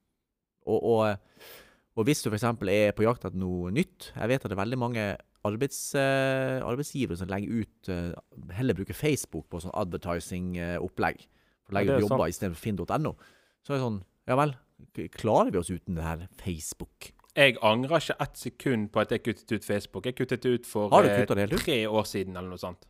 Og, 0.66 0.84
og, 0.84 1.16
og 1.96 2.04
hvis 2.04 2.22
du 2.22 2.28
f.eks. 2.30 2.44
er 2.44 2.92
på 2.92 3.06
jakt 3.06 3.24
etter 3.24 3.40
noe 3.40 3.72
nytt 3.72 4.12
Jeg 4.14 4.28
vet 4.28 4.44
at 4.44 4.50
det 4.50 4.54
er 4.54 4.62
veldig 4.62 4.78
mange 4.78 5.06
arbeids, 5.42 5.80
uh, 5.96 6.60
arbeidsgivere 6.62 7.16
som 7.18 7.32
legger 7.32 7.64
ut 7.64 7.88
uh, 7.90 8.12
Heller 8.52 8.76
bruker 8.78 8.94
Facebook 8.94 9.48
på 9.50 9.58
sånn 9.64 9.74
advertising-opplegg. 9.74 11.24
For 11.64 11.72
å 11.72 11.78
legge 11.80 11.96
ut 11.96 12.04
jobber 12.04 12.28
istedenfor 12.28 12.60
finn.no. 12.62 13.16
Så 13.64 13.72
er 13.72 13.80
det 13.80 13.82
sånn 13.86 13.98
Ja 14.28 14.36
vel, 14.38 14.54
klarer 15.16 15.50
vi 15.50 15.58
oss 15.58 15.72
uten 15.72 15.96
det 15.96 16.04
her 16.04 16.28
Facebook? 16.44 17.10
Jeg 17.36 17.56
angrer 17.64 18.02
ikke 18.02 18.16
ett 18.20 18.36
sekund 18.36 18.88
på 18.92 19.00
at 19.00 19.12
jeg 19.14 19.22
kuttet 19.24 19.52
ut 19.52 19.64
Facebook. 19.64 20.06
Jeg 20.06 20.16
kuttet 20.18 20.42
det 20.44 20.50
ut 20.52 20.66
for 20.68 20.90
Har 20.92 21.06
du 21.06 21.08
eh, 21.08 21.20
kuttet 21.22 21.38
det 21.38 21.46
helt 21.46 21.54
ut? 21.56 21.62
tre 21.64 21.78
år 21.88 22.08
siden, 22.08 22.36
eller 22.36 22.52
noe 22.52 22.60
sånt. 22.60 22.84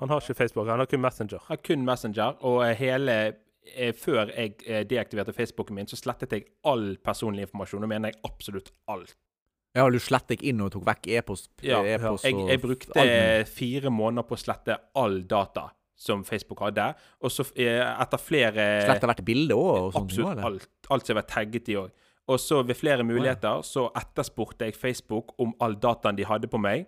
Han 0.00 0.10
har 0.10 0.20
ikke 0.20 0.34
Facebook, 0.34 0.68
han 0.68 0.82
har 0.82 0.90
kun 0.90 1.00
Messenger. 1.00 1.38
Jeg 1.38 1.52
har 1.52 1.60
kun 1.64 1.84
Messenger, 1.86 2.40
og 2.44 2.64
eh, 2.66 2.74
hele 2.76 3.14
eh, 3.76 3.92
Før 3.96 4.32
jeg 4.34 4.88
deaktiverte 4.90 5.32
Facebooken 5.34 5.78
min, 5.78 5.86
så 5.90 5.98
slettet 5.98 6.34
jeg 6.34 6.44
all 6.66 6.96
personlig 7.02 7.46
informasjon. 7.46 7.82
Nå 7.82 7.88
mener 7.90 8.12
jeg 8.12 8.20
absolutt 8.26 8.72
alt. 8.90 9.14
Ja, 9.76 9.86
du 9.92 9.98
slettet 10.00 10.42
inn 10.46 10.60
og 10.64 10.70
tok 10.72 10.86
vekk 10.86 11.08
e-post? 11.18 11.50
Ja, 11.66 11.82
e-post 11.84 12.24
Jeg, 12.24 12.38
jeg 12.48 12.60
brukte 12.62 12.96
alt 12.96 13.50
fire 13.52 13.90
måneder 13.92 14.24
på 14.26 14.38
å 14.38 14.40
slette 14.40 14.78
all 14.96 15.20
data 15.28 15.66
som 15.96 16.22
Facebook 16.24 16.62
hadde. 16.64 16.86
Og 17.24 17.32
så 17.32 17.44
etter 17.52 18.20
flere 18.22 18.66
Sletta 18.86 19.10
hvert 19.10 19.22
bilde 19.26 19.56
òg? 19.56 19.90
og 19.90 20.00
Absolutt 20.00 20.42
alt. 20.48 20.68
Alt 20.92 21.10
som 21.10 21.18
var 21.18 21.28
tagget 21.28 21.70
i 21.72 21.78
òg. 21.80 21.92
Og 22.28 22.40
så 22.42 22.62
ved 22.66 22.74
flere 22.74 23.04
muligheter 23.06 23.62
så 23.62 23.86
etterspurte 23.96 24.66
jeg 24.66 24.74
Facebook 24.74 25.34
om 25.38 25.52
all 25.62 25.76
dataen 25.78 26.16
de 26.18 26.24
hadde 26.26 26.48
på 26.50 26.58
meg. 26.58 26.86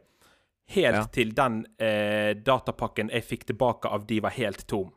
Helt 0.74 0.96
Ja. 0.96 1.04
til 1.12 1.30
den 1.32 1.66
eh, 1.80 2.34
datapakken 2.34 3.08
jeg 3.10 3.24
fikk 3.24 3.46
tilbake 3.46 3.88
av 3.88 4.06
de 4.06 4.20
var 4.20 4.30
helt 4.36 4.66
tom. 4.68 4.90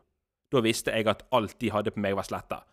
Da 0.51 0.59
visste 0.59 0.91
jeg 0.91 1.07
at 1.07 1.21
alt 1.31 1.53
de 1.61 1.69
hadde 1.71 1.91
på 1.91 1.99
meg, 2.03 2.15
var 2.15 2.23
sletta. 2.27 2.63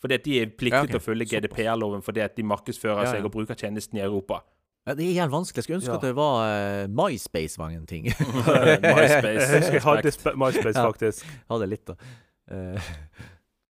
Fordi 0.00 0.14
at 0.14 0.24
de 0.24 0.36
er 0.42 0.46
pliktet 0.52 0.76
Ja, 0.76 0.82
okay. 0.84 0.92
til 0.92 1.00
å 1.00 1.02
følge 1.02 1.26
GDPR-loven 1.26 2.02
fordi 2.04 2.20
at 2.20 2.36
de 2.36 2.42
markedsfører 2.44 3.04
Ja, 3.06 3.10
seg 3.10 3.24
og 3.24 3.32
bruker 3.32 3.54
tjenesten 3.56 3.98
i 3.98 4.02
Europa. 4.04 4.42
Ja, 4.86 4.92
det 4.94 5.06
er 5.08 5.14
jævlig 5.16 5.32
vanskelig. 5.32 5.56
Jeg 5.56 5.64
skulle 5.64 5.80
ønske 5.80 5.94
at 5.96 6.02
det 6.02 6.14
var 6.14 6.34
uh, 6.44 6.88
MySpace 7.00 7.58
var 7.58 7.70
en 7.72 7.86
ting. 7.86 8.04
MySpace. 8.04 9.72
Jeg 9.72 9.82
hadde 9.82 10.12
MySpace, 10.36 10.76
faktisk. 10.76 11.24
Hadde 11.50 11.66
litt, 11.72 11.86
da. 11.88 11.94
Eh, 12.52 12.92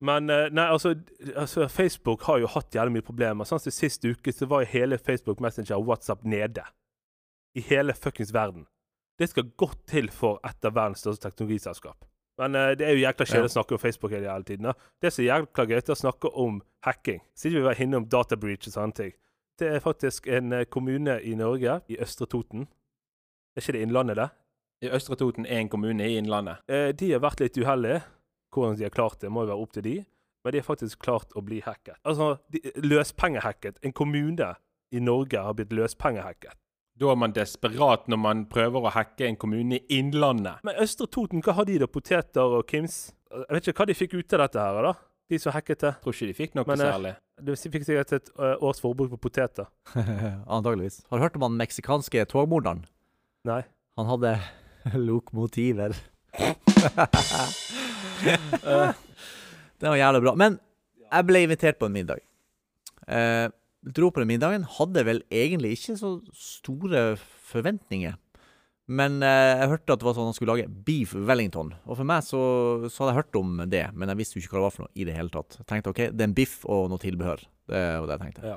Men 0.05 0.31
eh, 0.31 0.47
nei, 0.55 0.67
altså, 0.71 0.95
altså 1.35 1.67
Facebook 1.69 2.23
har 2.29 2.39
jo 2.43 2.51
hatt 2.53 2.75
jævlig 2.75 2.99
mye 2.99 3.07
problemer. 3.07 3.49
Sånn 3.49 3.63
som 3.63 3.75
Sist 3.75 4.05
uke 4.07 4.33
så 4.35 4.47
var 4.51 4.69
hele 4.71 4.99
Facebook 4.99 5.43
Messenger 5.43 5.79
og 5.79 5.89
WhatsApp 5.91 6.23
nede. 6.23 6.65
I 7.59 7.65
hele 7.67 7.97
fuckings 7.97 8.31
verden. 8.35 8.69
Det 9.19 9.33
skal 9.33 9.51
godt 9.59 9.81
til 9.91 10.13
for 10.15 10.39
et 10.47 10.65
av 10.65 10.77
verdens 10.77 11.03
største 11.03 11.27
teknologiselskap. 11.27 12.07
Men 12.39 12.55
uh, 12.55 12.71
det 12.79 12.87
er 12.87 12.95
jo 12.95 13.03
jækla 13.03 13.27
kjedelig 13.27 13.51
å 13.51 13.55
snakke 13.57 13.75
om 13.75 13.81
Facebook 13.83 14.13
hele, 14.15 14.35
tiden. 14.47 14.69
Da. 14.71 14.91
Det 15.03 15.11
som 15.11 15.25
er 15.25 15.29
jækla 15.33 15.65
gøy, 15.67 15.79
er 15.81 15.91
å 15.91 15.99
snakke 15.99 16.31
om 16.39 16.61
hacking. 16.87 17.25
Siden 17.35 17.59
vi 17.59 17.67
var 17.67 17.81
innom 17.83 18.07
data 18.07 18.39
breach 18.39 18.69
og 18.71 18.77
sånne 18.77 18.95
ting. 18.95 19.17
Det 19.59 19.73
er 19.75 19.83
faktisk 19.83 20.29
en 20.31 20.55
eh, 20.55 20.69
kommune 20.71 21.17
i 21.27 21.33
Norge, 21.35 21.81
i 21.91 21.99
Østre 21.99 22.29
Toten. 22.31 22.69
Er 23.57 23.65
ikke 23.65 23.75
det 23.75 23.81
Innlandet, 23.89 24.21
det? 24.21 24.29
I 24.87 24.93
Østre 24.95 25.19
Toten 25.19 25.49
er 25.51 25.65
en 25.65 25.73
kommune 25.73 26.07
i 26.07 26.15
Innlandet. 26.21 26.63
Uh, 26.71 26.93
de 26.95 27.11
har 27.11 27.25
vært 27.27 27.43
litt 27.43 27.59
uheldige. 27.59 28.05
Hvordan 28.55 28.79
de 28.79 28.87
har 28.87 28.95
klart 28.95 29.21
det, 29.21 29.31
må 29.33 29.45
jo 29.45 29.53
være 29.53 29.65
opp 29.65 29.75
til 29.77 29.85
de. 29.85 29.97
Men 30.45 30.55
de 30.55 30.61
har 30.63 30.69
faktisk 30.69 31.03
klart 31.03 31.35
å 31.37 31.43
bli 31.45 31.59
hacket. 31.65 31.99
Altså, 32.09 32.39
de, 32.53 32.63
løspengehacket. 32.81 33.83
En 33.85 33.93
kommune 33.93 34.55
i 34.95 35.03
Norge 35.03 35.43
har 35.45 35.57
blitt 35.59 35.75
løspengehacket. 35.77 36.57
Da 36.99 37.13
er 37.13 37.19
man 37.21 37.35
desperat 37.35 38.09
når 38.11 38.19
man 38.19 38.41
prøver 38.51 38.89
å 38.89 38.95
hacke 38.95 39.27
en 39.29 39.37
kommune 39.39 39.79
i 39.79 39.99
Innlandet. 40.01 40.65
Men 40.67 40.81
Østre 40.83 41.07
Toten, 41.07 41.43
hva 41.45 41.55
har 41.59 41.69
de 41.69 41.77
da? 41.83 41.87
Poteter 41.91 42.57
og 42.59 42.65
Kims? 42.71 43.13
Jeg 43.31 43.55
vet 43.55 43.69
ikke 43.69 43.85
hva 43.85 43.87
de 43.91 43.97
fikk 43.99 44.17
ut 44.19 44.35
av 44.35 44.43
dette 44.47 44.65
her, 44.65 44.81
da. 44.89 44.95
De 45.29 45.39
som 45.39 45.53
hacket 45.53 45.85
det. 45.85 45.93
Tror 46.03 46.17
ikke 46.17 46.31
de 46.31 46.37
fikk 46.39 46.57
noe 46.57 46.67
Men, 46.67 46.81
eh, 46.81 46.91
særlig. 46.95 47.13
De 47.45 47.55
fikk 47.55 47.85
sikkert 47.87 48.15
et 48.17 48.31
års 48.65 48.81
forbruk 48.83 49.13
på 49.13 49.21
poteter. 49.29 49.69
Antageligvis. 50.57 51.03
Har 51.11 51.21
du 51.21 51.27
hørt 51.27 51.37
om 51.37 51.45
han 51.47 51.61
meksikanske 51.61 52.25
togmorderen? 52.33 52.87
Nei. 53.47 53.63
Han 54.01 54.09
hadde 54.09 54.39
lokomotiver. 55.11 55.95
Eh, 58.27 58.93
Det 59.79 59.87
var 59.93 59.97
jævlig 60.01 60.23
bra. 60.25 60.35
Men 60.39 60.59
jeg 61.09 61.27
ble 61.29 61.43
invitert 61.47 61.79
på 61.79 61.87
en 61.89 61.95
middag. 61.95 62.23
Eh, 63.09 63.47
dro 63.95 64.11
på 64.11 64.21
den 64.23 64.29
middagen. 64.33 64.65
Hadde 64.79 65.05
vel 65.07 65.21
egentlig 65.31 65.77
ikke 65.77 65.95
så 66.01 66.17
store 66.35 67.05
forventninger. 67.49 68.17
Men 68.89 69.21
eh, 69.23 69.61
jeg 69.61 69.69
hørte 69.75 69.93
at 69.95 70.01
det 70.01 70.07
var 70.09 70.17
sånn 70.17 70.31
han 70.31 70.37
skulle 70.37 70.55
lage 70.57 70.71
beef 70.89 71.13
wellington. 71.15 71.75
Og 71.87 71.99
for 72.01 72.09
meg 72.09 72.25
så, 72.25 72.41
så 72.89 73.05
hadde 73.05 73.13
jeg 73.13 73.21
hørt 73.21 73.39
om 73.41 73.59
det, 73.69 73.85
men 73.95 74.09
jeg 74.09 74.21
visste 74.23 74.39
jo 74.39 74.43
ikke 74.43 74.57
hva 74.57 74.63
det 74.63 74.67
var 74.67 74.77
for 74.79 74.87
noe 74.87 74.95
i 74.97 75.05
det 75.09 75.17
hele 75.17 75.33
tatt. 75.35 75.59
Jeg 75.61 75.69
tenkte 75.69 75.93
OK, 75.93 76.01
det 76.09 76.25
er 76.25 76.31
en 76.31 76.37
biff 76.39 76.55
og 76.65 76.89
noe 76.93 77.03
tilbehør. 77.03 77.45
Det 77.69 77.83
var 77.85 78.09
det 78.09 78.17
jeg 78.17 78.23
tenkte. 78.25 78.55
Ja. 78.55 78.57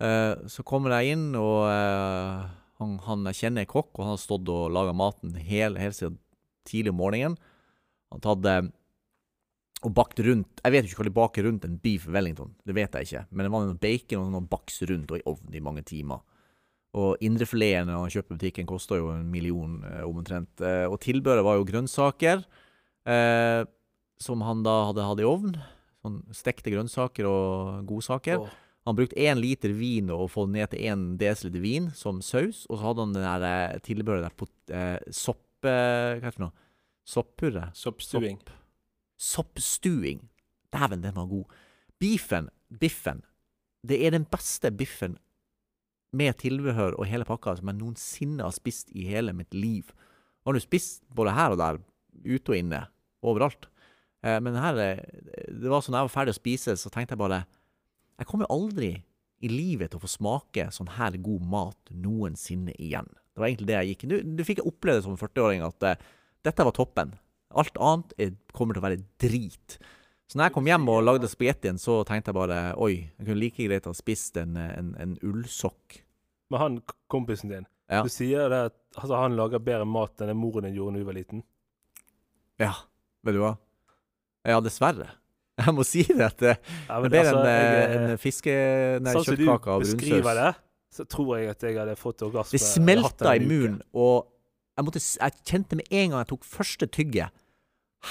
Eh, 0.00 0.32
så 0.48 0.64
kommer 0.64 0.96
jeg 0.96 1.12
inn, 1.18 1.26
og 1.36 1.68
eh, 1.68 2.48
han, 2.80 2.96
han 3.04 3.28
jeg 3.28 3.38
kjenner 3.42 3.66
er 3.66 3.70
kokk, 3.70 3.92
og 3.98 4.06
han 4.06 4.14
har 4.16 4.22
stått 4.24 4.48
og 4.48 4.72
laga 4.72 4.96
maten 4.96 5.36
hele, 5.36 5.76
helt 5.84 5.98
siden 5.98 6.16
tidlig 6.68 6.94
om 6.94 7.00
morgenen. 7.04 7.36
Han 8.10 8.24
hadde 8.24 8.54
og 9.80 9.94
bakt 9.96 10.20
rundt 10.20 10.60
Jeg 10.60 10.74
vet 10.74 10.84
jo 10.84 10.90
ikke 10.90 11.00
hva 11.00 11.08
de 11.08 11.16
baker 11.16 11.46
rundt 11.48 11.64
en 11.64 11.78
beef 11.80 12.06
wellington, 12.10 12.52
det 12.68 12.76
vet 12.76 12.96
jeg 12.98 13.08
ikke. 13.08 13.24
Men 13.30 13.46
det 13.46 13.52
var 13.54 13.64
noe 13.64 13.80
bacon 13.80 14.26
og 14.26 14.34
noe 14.34 14.50
baks 14.50 14.82
rundt 14.90 15.12
og 15.14 15.20
i 15.20 15.26
ovnen 15.30 15.56
i 15.56 15.64
mange 15.64 15.84
timer. 15.88 16.20
Og 17.00 17.22
indrefileten 17.24 17.88
når 17.88 18.04
han 18.04 18.14
kjøper 18.16 18.36
butikken, 18.36 18.68
kosta 18.68 18.98
jo 18.98 19.12
en 19.14 19.28
million 19.30 19.78
eh, 19.86 20.02
omtrent. 20.04 20.60
Eh, 20.60 20.86
og 20.90 20.98
tilbøret 21.04 21.46
var 21.46 21.56
jo 21.56 21.68
grønnsaker, 21.68 22.42
eh, 23.08 23.62
som 24.20 24.42
han 24.44 24.64
da 24.66 24.74
hadde 24.90 25.06
hatt 25.06 25.22
i 25.22 25.28
ovn. 25.28 25.54
Sånn 26.02 26.18
stekte 26.34 26.72
grønnsaker 26.74 27.28
og 27.30 27.86
godsaker. 27.88 28.42
Oh. 28.42 28.58
Han 28.88 28.96
brukte 28.96 29.20
én 29.20 29.38
liter 29.38 29.72
vin 29.76 30.08
og 30.12 30.30
få 30.32 30.46
ned 30.50 30.72
til 30.72 30.88
én 30.88 31.04
desiliter 31.20 31.62
vin 31.62 31.90
som 31.96 32.22
saus. 32.24 32.64
Og 32.68 32.78
så 32.78 32.88
hadde 32.88 33.06
han 33.06 33.14
det 33.14 33.24
der 33.26 33.46
eh, 33.48 33.82
tilbehøret 33.86 34.26
der 34.28 34.36
pot, 34.36 34.54
eh, 34.72 34.96
sopp... 35.14 35.44
Eh, 35.62 36.16
hva 36.16 36.24
heter 36.24 36.30
det 36.30 36.36
for 36.38 36.46
noe? 36.48 36.66
Soppurre? 37.10 37.68
Soppstuing. 37.76 38.40
Soppstuing. 39.20 40.24
Dæven, 40.72 41.02
den 41.04 41.16
var 41.16 41.28
god. 41.28 41.58
Beefen, 42.00 42.48
biffen, 42.80 43.20
det 43.84 43.98
er 44.04 44.14
den 44.14 44.24
beste 44.28 44.70
biffen 44.72 45.16
med 46.12 46.38
tilbehør 46.42 46.96
og 46.98 47.08
hele 47.08 47.26
pakka 47.28 47.54
som 47.58 47.70
jeg 47.70 47.78
noensinne 47.78 48.44
har 48.44 48.54
spist 48.54 48.90
i 48.96 49.06
hele 49.08 49.34
mitt 49.36 49.54
liv. 49.54 49.92
Har 50.44 50.56
du 50.56 50.62
spist 50.62 51.04
både 51.14 51.34
her 51.36 51.54
og 51.54 51.60
der, 51.60 51.78
ute 52.24 52.52
og 52.52 52.58
inne, 52.58 52.80
overalt. 53.22 53.68
Eh, 54.24 54.40
men 54.42 54.58
her, 54.58 54.78
eh, 54.82 55.04
det 55.48 55.70
var 55.70 55.84
sånn 55.84 55.96
jeg 55.96 56.08
var 56.08 56.12
ferdig 56.12 56.34
å 56.34 56.40
spise, 56.40 56.76
så 56.76 56.92
tenkte 56.92 57.14
jeg 57.16 57.22
bare 57.22 57.44
Jeg 58.20 58.28
kommer 58.28 58.50
aldri 58.52 58.90
i 59.40 59.48
livet 59.48 59.90
til 59.90 59.96
å 59.96 60.04
få 60.04 60.10
smake 60.12 60.66
sånn 60.74 60.90
her 60.98 61.14
god 61.16 61.44
mat 61.48 61.92
noensinne 61.94 62.74
igjen. 62.76 63.08
Det 63.32 63.40
var 63.40 63.48
egentlig 63.48 63.70
det 63.70 63.78
jeg 63.78 63.94
gikk 63.94 64.04
nå 64.10 64.44
fikk 64.44 64.60
jeg 64.60 64.68
oppleve 64.68 65.04
som 65.06 65.16
40-åring 65.16 65.64
at 65.64 65.86
eh, 65.88 66.02
dette 66.44 66.66
var 66.66 66.76
toppen. 66.76 67.14
Alt 67.58 67.78
annet 67.82 68.12
er, 68.20 68.34
kommer 68.54 68.76
til 68.76 68.82
å 68.82 68.86
være 68.88 69.00
drit. 69.22 69.78
Så 70.30 70.38
når 70.38 70.46
jeg 70.46 70.54
kom 70.54 70.68
hjem 70.70 70.84
og 70.92 71.00
lagde 71.02 71.26
spagettien, 71.30 71.78
så 71.82 72.00
tenkte 72.06 72.30
jeg 72.30 72.36
bare 72.38 72.58
oi, 72.78 72.92
jeg 73.18 73.26
kunne 73.26 73.40
like 73.40 73.66
greit 73.66 73.88
ha 73.90 73.94
spist 73.98 74.36
en, 74.38 74.54
en, 74.62 74.92
en 75.02 75.16
ullsokk. 75.26 75.98
Men 76.54 76.60
han 76.62 76.76
kompisen 77.10 77.50
din, 77.50 77.66
Ja. 77.90 78.04
du 78.06 78.10
sier 78.12 78.46
det 78.52 78.60
at 78.70 78.76
altså, 78.94 79.16
han 79.18 79.34
lager 79.38 79.58
bedre 79.58 79.86
mat 79.90 80.22
enn 80.22 80.30
det 80.30 80.36
moren 80.38 80.68
din 80.68 80.76
gjorde 80.78 80.94
da 80.94 81.02
du 81.02 81.08
var 81.08 81.18
liten? 81.18 81.42
Ja, 82.62 82.72
vet 83.26 83.34
du 83.34 83.40
hva? 83.42 83.56
Ja, 84.46 84.60
dessverre. 84.62 85.08
Jeg 85.60 85.74
må 85.76 85.84
si 85.84 86.04
det. 86.06 86.22
at 86.30 86.38
det 86.40 86.52
Ja, 86.54 87.00
er 87.00 87.08
bedre 87.10 87.34
altså, 87.34 87.40
en, 87.42 87.48
eh, 87.50 88.10
en 88.14 88.20
fiske... 88.22 88.54
Nei, 89.02 89.14
Sånn 89.18 89.26
som 89.26 89.40
du 89.40 89.46
beskriver 89.82 90.38
det, 90.38 90.50
så 90.94 91.04
tror 91.10 91.34
jeg 91.38 91.50
at 91.52 91.62
jeg 91.66 91.76
hadde 91.78 91.92
fått 91.98 92.22
orgasme. 92.26 92.54
Det 92.56 92.62
smelta 92.62 93.34
i 93.38 93.42
munnen, 93.44 93.76
og 93.94 94.29
jeg, 94.80 94.86
måtte, 94.88 95.02
jeg 95.04 95.36
kjente 95.46 95.76
med 95.78 95.90
en 95.92 96.14
gang 96.14 96.22
jeg 96.24 96.30
tok 96.32 96.46
første 96.48 96.88
tygget 96.88 97.34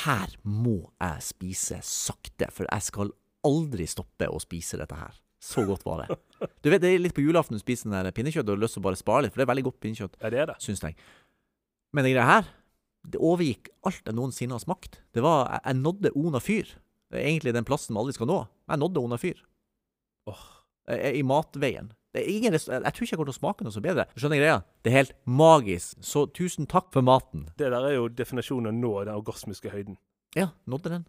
Her 0.06 0.36
må 0.46 0.78
jeg 1.02 1.24
spise 1.26 1.80
sakte, 1.86 2.48
for 2.54 2.70
jeg 2.70 2.86
skal 2.86 3.10
aldri 3.48 3.88
stoppe 3.90 4.28
å 4.30 4.38
spise 4.44 4.78
dette 4.78 4.94
her. 5.00 5.16
Så 5.42 5.64
godt 5.66 5.86
var 5.88 6.04
det. 6.06 6.18
Du 6.64 6.70
vet, 6.70 6.80
Det 6.84 6.92
er 6.94 7.02
litt 7.02 7.16
på 7.16 7.24
julaften 7.24 7.56
du 7.58 7.62
spiser 7.64 7.90
den 7.90 7.98
der 8.06 8.14
pinnekjøtt 8.16 8.46
og 8.48 8.54
har 8.58 8.62
lyst 8.62 8.76
til 8.78 8.84
å 8.84 8.88
bare 8.90 9.00
spare 9.00 9.26
litt, 9.26 9.34
for 9.34 9.42
det 9.42 9.46
er 9.48 9.52
veldig 9.54 9.66
godt 9.70 9.80
pinnekjøtt, 9.84 10.18
Ja, 10.22 10.30
det 10.32 10.40
er 10.44 10.50
det. 10.52 10.56
syns 10.64 10.84
jeg. 10.86 10.96
Men 11.96 12.06
det 12.06 12.12
greia 12.14 12.28
her, 12.30 12.50
det 13.10 13.20
overgikk 13.24 13.72
alt 13.88 14.04
jeg 14.06 14.16
noensinne 14.20 14.56
har 14.56 14.62
smakt. 14.64 15.00
Det 15.16 15.24
var, 15.26 15.48
jeg, 15.56 15.64
jeg 15.72 15.80
nådde 15.82 16.12
Ona 16.20 16.40
fyr. 16.44 16.70
Det 17.10 17.18
er 17.24 17.28
egentlig 17.32 17.56
den 17.58 17.68
plassen 17.68 17.96
vi 17.96 18.04
aldri 18.04 18.16
skal 18.20 18.30
nå. 18.30 18.38
Jeg 18.70 18.82
nådde 18.84 19.02
Ona 19.08 19.18
fyr. 19.20 19.40
Eh, 20.30 21.12
I 21.20 21.24
matveien. 21.26 21.90
Ingen, 22.18 22.56
jeg 22.56 22.64
tror 22.66 23.06
ikke 23.06 23.06
jeg 23.06 23.18
kommer 23.20 23.30
til 23.30 23.36
å 23.36 23.38
smake 23.38 23.66
noe 23.66 23.74
så 23.76 23.82
bedre. 23.86 24.08
Skjønner 24.18 24.40
greia? 24.42 24.58
Det 24.82 24.90
er 24.90 24.98
helt 25.04 25.16
magisk. 25.30 26.00
Så 26.02 26.26
tusen 26.34 26.66
takk 26.70 26.90
for 26.96 27.06
maten. 27.06 27.46
Det 27.60 27.70
der 27.70 27.86
er 27.86 27.94
jo 28.00 28.08
definisjonen 28.10 28.72
av 28.72 28.74
å 28.74 28.80
nå 28.80 28.94
den 29.06 29.20
orgasmiske 29.20 29.70
høyden. 29.70 30.00
Ja, 30.38 30.50
nådde 30.70 30.94
den. 30.96 31.06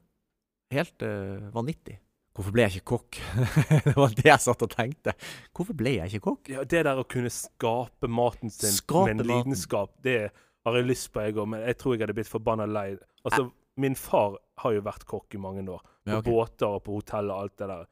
Helt 0.77 1.03
uh, 1.03 1.49
vanvittig. 1.55 1.97
Hvorfor 2.37 2.55
ble 2.55 2.67
jeg 2.67 2.79
ikke 2.79 2.93
kokk? 2.93 3.19
det 3.89 3.97
var 3.97 4.13
det 4.15 4.29
jeg 4.29 4.45
satt 4.45 4.63
og 4.65 4.71
tenkte. 4.73 5.17
Hvorfor 5.57 5.77
ble 5.77 5.97
jeg 5.97 6.13
ikke 6.13 6.27
kokk? 6.29 6.53
Ja, 6.53 6.63
det 6.69 6.85
der 6.87 7.01
å 7.01 7.07
kunne 7.09 7.33
skape 7.33 8.09
maten 8.09 8.53
sin 8.55 8.77
Skape 8.77 9.09
med 9.09 9.17
en 9.17 9.25
maten. 9.25 9.33
lidenskap, 9.33 9.97
det 10.05 10.19
har 10.31 10.77
jeg 10.79 10.87
lyst 10.87 11.11
på, 11.13 11.25
jeg 11.25 11.37
òg, 11.41 11.49
men 11.57 11.65
jeg 11.65 11.81
tror 11.81 11.97
jeg 11.97 12.05
hadde 12.05 12.17
blitt 12.21 12.31
forbanna 12.31 12.69
lei. 12.69 12.93
Altså, 13.25 13.49
min 13.81 13.97
far 13.99 14.37
har 14.63 14.77
jo 14.77 14.85
vært 14.85 15.09
kokk 15.09 15.35
i 15.35 15.41
mange 15.43 15.65
år. 15.65 15.81
På 15.81 16.13
Ja, 16.13 16.21
okay. 16.21 16.31
båter 16.31 16.77
og 16.77 16.85
på 16.87 17.01
hotell 17.01 17.33
og 17.33 17.47
alt 17.47 17.57
det 17.61 17.69
der. 17.73 17.89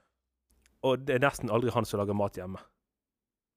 Og 0.86 1.06
det 1.08 1.16
er 1.16 1.24
nesten 1.24 1.50
aldri 1.50 1.72
han 1.74 1.88
som 1.88 2.00
lager 2.00 2.16
mat 2.16 2.38
hjemme. 2.38 2.60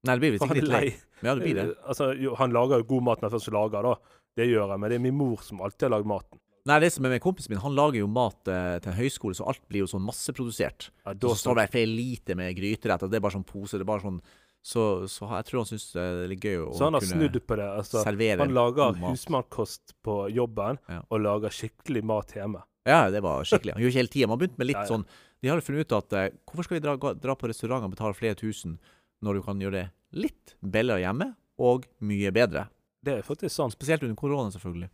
Nei, 0.03 0.15
det 0.17 0.21
blir 0.23 0.31
visst 0.35 0.45
ikke 0.47 0.57
litt 0.61 0.71
lei. 0.71 0.85
Ja, 1.21 1.35
det 1.35 1.43
blir 1.43 1.55
det. 1.59 1.65
Eh, 1.69 1.87
Altså, 1.91 2.11
jo, 2.17 2.33
han 2.39 2.51
lager 2.55 2.81
jo 2.81 2.87
god 2.95 3.03
mat 3.03 3.21
når 3.21 3.29
han 3.29 3.35
først 3.39 3.51
lager, 3.53 3.83
da. 3.85 3.95
Det 4.39 4.47
gjør 4.49 4.71
jeg, 4.71 4.79
men 4.79 4.89
det 4.89 4.95
er 4.97 5.03
min 5.03 5.17
mor 5.19 5.41
som 5.45 5.59
alltid 5.61 5.87
har 5.89 5.93
lagd 5.99 6.07
maten. 6.09 6.39
Nei, 6.65 6.77
det 6.79 6.91
som 6.93 7.05
er 7.05 7.09
med 7.15 7.21
kompisen 7.21 7.49
min, 7.49 7.59
han 7.61 7.73
lager 7.73 7.99
jo 8.03 8.07
mat 8.07 8.47
eh, 8.53 8.77
til 8.85 8.93
høyskole, 8.93 9.33
så 9.37 9.47
alt 9.49 9.61
blir 9.67 9.81
jo 9.81 9.89
sånn 9.89 10.03
masseprodusert. 10.05 10.91
Ja, 11.05 11.13
Da 11.13 11.31
så 11.33 11.39
står 11.41 11.55
det 11.61 11.67
for 11.73 11.85
lite 11.89 12.35
med 12.37 12.53
gryterett, 12.57 13.01
og 13.03 13.09
det 13.11 13.17
er 13.17 13.23
bare 13.25 13.33
sånn 13.37 13.45
pose. 13.49 13.77
Det 13.77 13.85
er 13.85 13.89
bare 13.93 14.05
sånn 14.05 14.21
Så, 14.63 15.07
så 15.09 15.25
jeg 15.25 15.45
tror 15.47 15.63
han 15.63 15.65
syns 15.71 15.87
det 15.95 16.01
er 16.05 16.27
litt 16.29 16.43
gøy 16.45 16.57
å 16.67 16.73
Så 16.77 16.85
han 16.85 16.93
har 16.93 17.01
kunne 17.01 17.17
snudd 17.17 17.37
på 17.49 17.55
det. 17.57 17.65
Altså, 17.81 18.03
han 18.05 18.53
lager 18.53 18.93
husmannkost 19.25 19.95
på 20.05 20.17
jobben, 20.29 20.77
Ja. 20.89 21.01
og 21.09 21.21
lager 21.21 21.49
skikkelig 21.49 22.03
mat 22.05 22.31
hjemme. 22.35 22.61
Ja, 22.85 23.09
det 23.09 23.21
var 23.25 23.41
skikkelig. 23.43 23.73
Han 23.73 23.81
gjør 23.81 23.89
ikke 23.93 24.01
hele 24.01 24.13
tida. 24.13 24.27
Man 24.29 24.37
begynt 24.39 24.57
med 24.57 24.67
litt 24.67 24.77
Ja, 24.77 24.81
ja. 24.85 24.87
sånn 24.89 25.05
De 25.41 25.49
har 25.49 25.57
jo 25.57 25.65
funnet 25.65 25.85
ut 25.89 25.93
at 25.97 26.13
eh, 26.13 26.29
hvorfor 26.45 26.63
skal 26.63 26.77
vi 26.77 26.83
dra, 26.85 26.95
dra 27.17 27.33
på 27.35 27.49
restaurant 27.49 27.83
og 27.83 27.89
betale 27.95 28.13
flere 28.13 28.35
tusen 28.37 28.77
når 29.21 29.39
du 29.39 29.45
kan 29.45 29.61
gjøre 29.61 29.77
det 29.77 29.87
litt 30.21 30.55
billigere 30.59 31.05
hjemme, 31.05 31.31
og 31.61 31.85
mye 32.05 32.31
bedre? 32.33 32.67
Det 33.01 33.19
er 33.19 33.25
faktisk 33.25 33.53
sånn, 33.53 33.73
Spesielt 33.73 34.03
under 34.05 34.17
korona, 34.17 34.51
selvfølgelig. 34.53 34.89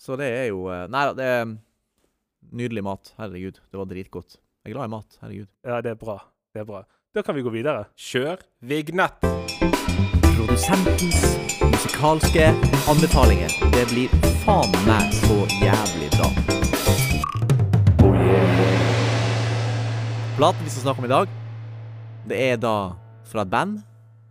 Så 0.00 0.16
det 0.20 0.28
er 0.28 0.46
jo 0.50 0.66
eh, 0.72 0.86
Nei 0.92 1.04
da, 1.08 1.14
det 1.16 1.28
er 1.28 1.52
nydelig 2.52 2.84
mat. 2.84 3.12
Herregud, 3.20 3.60
det 3.70 3.80
var 3.80 3.88
dritgodt. 3.90 4.38
Jeg 4.62 4.72
er 4.72 4.76
glad 4.76 4.90
i 4.90 4.94
mat. 4.96 5.18
Herregud. 5.22 5.48
Ja, 5.66 5.80
det 5.84 5.94
er 5.94 6.00
bra. 6.00 6.18
Det 6.52 6.62
er 6.62 6.68
bra. 6.68 6.84
Da 7.12 7.24
kan 7.24 7.36
vi 7.36 7.44
gå 7.44 7.52
videre. 7.52 7.86
Kjør 7.98 8.40
vignett. 8.64 9.24
Produsentens 10.32 11.20
musikalske 11.60 12.48
anbefalinger. 12.90 13.52
Det 13.74 13.84
blir 13.92 14.12
faen 14.46 14.72
meg 14.86 15.12
så 15.22 15.42
jævlig 15.60 16.08
bra. 16.16 16.30
Platen 20.36 20.64
vi 20.64 20.72
skal 20.72 20.82
snakke 20.88 21.04
om 21.04 21.06
i 21.06 21.12
dag, 21.12 21.32
det 22.26 22.38
er 22.40 22.56
da 22.62 22.76
fra 23.32 23.42
et 23.46 23.50
band 23.52 23.80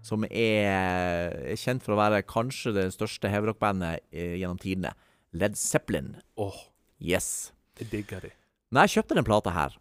som 0.06 0.24
er, 0.30 1.56
kjent 1.62 1.84
for 1.86 1.94
å 1.96 2.00
være 2.00 2.24
kanskje 2.26 2.74
det 2.74 2.88
største 2.96 3.30
heavyrock-bandet 3.30 4.02
eh, 4.12 4.36
gjennom 4.42 4.58
tidene. 4.62 4.94
Led 5.38 5.58
Zeppelin. 5.60 6.16
Åh, 6.42 6.58
Yes. 7.02 7.52
jeg 7.80 7.90
digger 7.90 8.22
de. 8.22 8.30
Når 8.72 8.86
jeg 8.88 8.94
kjøpte 9.02 9.16
den 9.18 9.26
plata 9.28 9.52
her, 9.56 9.74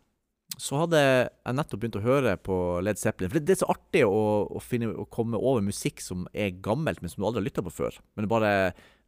så 0.60 0.80
hadde 0.82 0.98
jeg 1.00 1.54
nettopp 1.56 1.80
begynt 1.82 1.98
å 2.00 2.04
høre 2.04 2.32
på 2.42 2.54
Led 2.84 2.98
Zeppelin. 3.00 3.30
For 3.30 3.38
det, 3.38 3.46
det 3.48 3.54
er 3.56 3.60
så 3.62 3.68
artig 3.72 4.02
å, 4.06 4.20
å, 4.56 4.60
finne, 4.64 4.88
å 4.98 5.04
komme 5.12 5.38
over 5.38 5.62
musikk 5.64 6.00
som 6.04 6.24
er 6.32 6.50
gammelt, 6.64 7.00
men 7.04 7.12
som 7.12 7.22
du 7.22 7.28
aldri 7.28 7.40
har 7.42 7.46
lytta 7.48 7.64
på 7.66 7.72
før. 7.76 7.96
Men 8.16 8.26
du 8.26 8.30
bare 8.32 8.52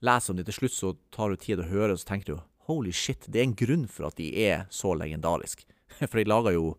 leser 0.04 0.33
om 0.33 0.38
det 0.40 0.47
til 0.49 0.59
slutt, 0.61 0.76
så 0.76 0.92
tar 1.14 1.33
du 1.35 1.40
tid 1.40 1.61
å 1.64 1.69
høre, 1.69 1.92
og 1.97 2.00
så 2.02 2.09
tenker 2.12 2.35
du 2.37 2.42
holy 2.69 2.92
shit, 2.95 3.25
det 3.28 3.40
er 3.42 3.49
en 3.49 3.57
grunn 3.59 3.88
for 3.90 4.07
at 4.09 4.16
de 4.21 4.28
er 4.47 4.64
så 4.73 4.92
legendariske. 4.97 5.66
For 6.09 6.16
de 6.21 6.25
lager 6.31 6.54
jo 6.57 6.76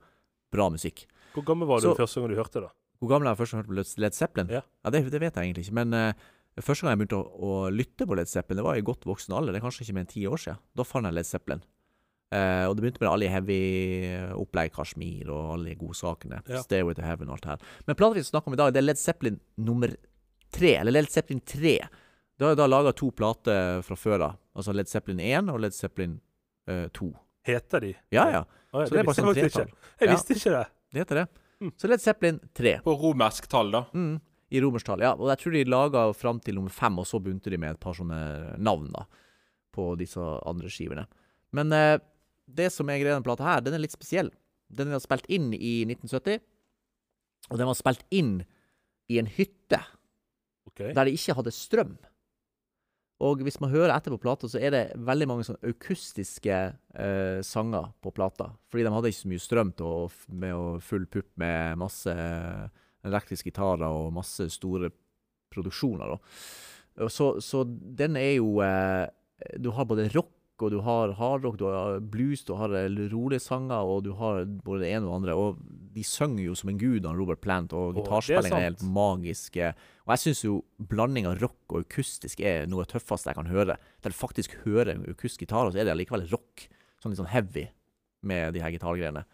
bra 0.54 0.70
musikk. 0.74 1.04
Hvor 1.36 1.44
gammel 1.50 1.68
var 1.70 1.82
du 1.84 1.90
Så- 1.92 1.98
første 2.00 2.22
gang 2.24 2.32
du 2.32 2.40
hørte 2.40 2.62
det? 2.64 2.72
Hvor 3.04 3.12
gammel 3.12 3.28
jeg 3.28 3.40
først 3.42 3.58
hørte 3.58 3.68
på 3.68 3.76
Led- 4.00 4.16
Zeppelin? 4.16 4.48
Ja. 4.56 4.62
det, 4.96 5.04
det 5.12 5.20
vet 5.20 5.36
jeg 5.36 5.50
egentlig 5.50 5.66
ikke. 5.68 5.76
Men 5.76 5.94
uh, 5.94 6.62
første 6.64 6.86
gang 6.88 6.94
jeg 6.96 7.02
begynte 7.04 7.20
å, 7.20 7.26
å 7.44 7.70
lytte 7.74 8.08
på 8.08 8.16
Led 8.16 8.32
Zeppelin, 8.32 8.62
det 8.62 8.66
var 8.70 8.80
i 8.80 8.86
godt 8.88 9.04
voksen 9.10 9.36
alder. 9.36 9.52
Det 9.52 9.60
er 9.60 9.66
kanskje 9.68 9.84
ikke 9.84 9.96
mer 9.98 10.06
enn 10.06 10.12
ti 10.14 10.24
år 10.30 10.40
siden. 10.40 10.62
Da 10.80 10.86
fant 10.88 11.10
jeg 11.10 11.18
Led 11.20 11.28
Zeppelin. 11.28 11.64
Uh, 12.34 12.66
og 12.70 12.78
det 12.80 12.86
begynte 12.88 13.04
med 13.04 13.12
alle 13.12 13.28
heavy-opplegg, 13.30 14.72
Kashmir 14.74 15.30
og 15.30 15.52
alle 15.58 15.74
de 15.74 15.76
gode 15.84 15.98
sakene. 16.00 16.40
Ja. 16.50 16.62
Stairway 16.64 16.96
to 16.98 17.04
Heaven 17.06 17.30
og 17.30 17.36
alt 17.38 17.44
det 17.46 17.52
her. 17.54 17.68
Men 17.90 18.00
plata 18.00 18.18
vi 18.18 18.24
snakker 18.26 18.50
om 18.50 18.56
i 18.58 18.62
dag, 18.64 18.72
det 18.74 18.82
er 18.82 18.88
Led 18.88 19.02
Zeppelin 19.02 19.38
nummer 19.68 19.94
tre. 20.54 20.72
Eller 20.80 20.96
Led 20.96 21.12
Zeppelin 21.14 21.42
3. 21.46 21.76
Da 22.40 22.48
har 22.48 22.56
jeg 22.56 22.62
da 22.64 22.66
laga 22.72 22.94
to 22.98 23.12
plater 23.14 23.84
fra 23.86 23.98
før 24.00 24.26
av. 24.32 24.40
Altså 24.58 24.74
Led 24.74 24.90
Zeppelin 24.90 25.22
1 25.22 25.52
og 25.54 25.62
Led 25.62 25.76
Zeppelin 25.78 26.16
uh, 26.70 26.88
2. 26.98 27.12
Heter 27.50 27.84
de? 27.86 27.94
Ja, 28.16 28.26
ja. 28.40 28.44
Oh, 28.74 28.82
ja, 28.82 28.88
Så 28.88 28.96
det 28.96 29.04
er 29.04 29.08
bare 29.12 29.20
sånn 29.20 29.36
tretall. 29.38 29.72
Jeg 30.00 30.08
Ja. 30.10 30.14
visste 30.16 30.38
ikke 30.38 30.54
det. 30.56 30.66
Det 30.94 31.04
heter 31.04 31.20
det. 31.22 31.28
Så 31.78 31.90
Led 31.90 32.02
Zeppelin 32.02 32.40
3. 32.58 32.78
På 32.86 32.96
romersk 33.00 33.48
tall, 33.52 33.72
da. 33.74 33.84
Mm, 33.94 34.16
I 34.54 34.62
romerstall, 34.64 35.04
ja. 35.06 35.14
Og 35.18 35.30
jeg 35.32 35.42
tror 35.42 35.56
de 35.56 35.66
laga 35.70 36.06
fram 36.18 36.40
til 36.44 36.58
nummer 36.60 36.74
fem, 36.74 36.98
og 37.02 37.08
så 37.10 37.22
begynte 37.24 37.54
de 37.54 37.60
med 37.62 37.76
et 37.76 37.84
par 37.84 37.98
sånne 37.98 38.20
navn 38.62 38.90
da, 38.94 39.06
på 39.74 39.92
disse 40.00 40.22
andre 40.50 40.72
skivene. 40.74 41.06
Men 41.54 41.74
eh, 41.76 41.98
det 42.46 42.70
som 42.74 42.90
er 42.90 43.00
greia 43.02 43.14
med 43.14 43.22
denne 43.22 43.30
plata 43.30 43.48
her, 43.48 43.64
den 43.66 43.78
er 43.78 43.84
litt 43.84 43.96
spesiell. 43.96 44.32
Den 44.74 44.94
er 44.94 45.04
spilt 45.04 45.28
inn 45.32 45.52
i 45.54 45.84
1970, 45.88 46.42
og 47.52 47.60
den 47.60 47.70
var 47.70 47.78
spilt 47.78 48.06
inn 48.16 48.38
i 49.12 49.20
en 49.20 49.30
hytte 49.30 49.80
okay. 50.70 50.94
der 50.96 51.06
de 51.06 51.16
ikke 51.16 51.36
hadde 51.38 51.54
strøm. 51.54 51.96
Og 53.24 53.44
hvis 53.46 53.60
man 53.64 53.72
hører 53.72 53.94
etter 53.94 54.12
på 54.12 54.22
plata, 54.26 54.50
så 54.52 54.60
er 54.60 54.74
det 54.74 54.84
veldig 55.00 55.28
mange 55.30 55.46
sånne 55.48 55.72
akustiske 55.72 56.58
eh, 57.00 57.40
sanger 57.46 57.92
på 58.04 58.12
plata. 58.16 58.50
Fordi 58.72 58.84
de 58.84 58.92
hadde 58.92 59.12
ikke 59.14 59.22
så 59.22 59.32
mye 59.32 59.44
strøm 59.44 59.72
til 59.78 59.88
å, 59.88 60.02
med 60.44 60.56
å 60.58 60.66
full 60.84 61.06
pupp 61.08 61.30
med 61.40 61.80
masse 61.80 62.16
elektriske 63.04 63.52
gitarer 63.52 63.88
og 63.88 64.14
masse 64.16 64.50
store 64.52 64.92
produksjoner. 65.54 66.18
Så, 67.10 67.34
så 67.42 67.64
den 67.68 68.18
er 68.20 68.36
jo 68.36 68.60
eh, 68.62 69.08
Du 69.60 69.72
har 69.74 69.88
både 69.90 70.10
rock, 70.14 70.33
og 70.62 70.72
du 70.72 70.80
har 70.86 71.16
hardrock, 71.18 71.58
du 71.58 71.66
har 71.66 71.98
blues, 72.14 72.44
du 72.46 72.54
har 72.60 72.72
rolige 73.12 73.42
sanger, 73.42 73.82
og 73.82 74.04
du 74.06 74.12
har 74.20 74.44
både 74.46 74.84
det 74.84 74.92
ene 74.94 75.08
og 75.08 75.10
det 75.10 75.18
andre. 75.18 75.36
Og 75.36 75.58
de 75.94 76.04
synger 76.06 76.44
jo 76.46 76.56
som 76.58 76.70
en 76.72 76.80
gud, 76.80 77.06
han 77.06 77.18
Robert 77.18 77.42
Plant, 77.42 77.74
og 77.74 77.98
gitarspillinga 77.98 78.60
er 78.60 78.70
helt 78.70 78.86
magisk. 78.86 79.58
Og 80.06 80.14
jeg 80.14 80.24
syns 80.24 80.44
jo 80.46 80.60
blanding 80.78 81.28
av 81.30 81.42
rock 81.42 81.76
og 81.76 81.84
akustisk 81.88 82.44
er 82.46 82.68
noe 82.70 82.84
av 82.84 82.88
det 82.88 82.96
tøffeste 82.96 83.32
jeg 83.32 83.40
kan 83.40 83.52
høre. 83.52 83.78
Du 84.06 84.12
faktisk 84.16 84.56
hører 84.64 84.94
en 84.96 85.06
akustisk 85.10 85.46
gitar, 85.46 85.68
og 85.68 85.74
så 85.74 85.82
er 85.82 85.90
det 85.90 85.96
allikevel 85.96 86.28
rock. 86.32 86.68
Sånn 87.02 87.14
litt 87.14 87.22
sånn 87.22 87.34
heavy 87.34 87.68
med 88.24 88.56
de 88.56 88.64
her 88.64 88.72
gitargreiene. 88.74 89.26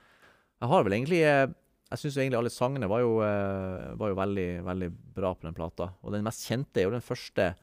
Jeg 0.59 0.71
har 0.71 0.83
vel 0.83 0.95
egentlig 0.97 1.21
eh, 1.23 1.47
Jeg 1.89 2.01
syns 2.01 2.17
egentlig 2.19 2.37
alle 2.37 2.51
sangene 2.53 2.89
var 2.89 2.99
jo, 3.01 3.13
eh, 3.25 3.93
var 3.97 4.11
jo 4.11 4.17
veldig, 4.17 4.49
veldig 4.65 4.89
bra 5.15 5.33
på 5.35 5.47
den 5.47 5.57
plata. 5.57 5.91
Og 6.03 6.13
den 6.13 6.25
mest 6.25 6.47
kjente 6.49 6.81
er 6.81 6.87
jo 6.87 6.95
den 6.95 7.05
første 7.05 7.53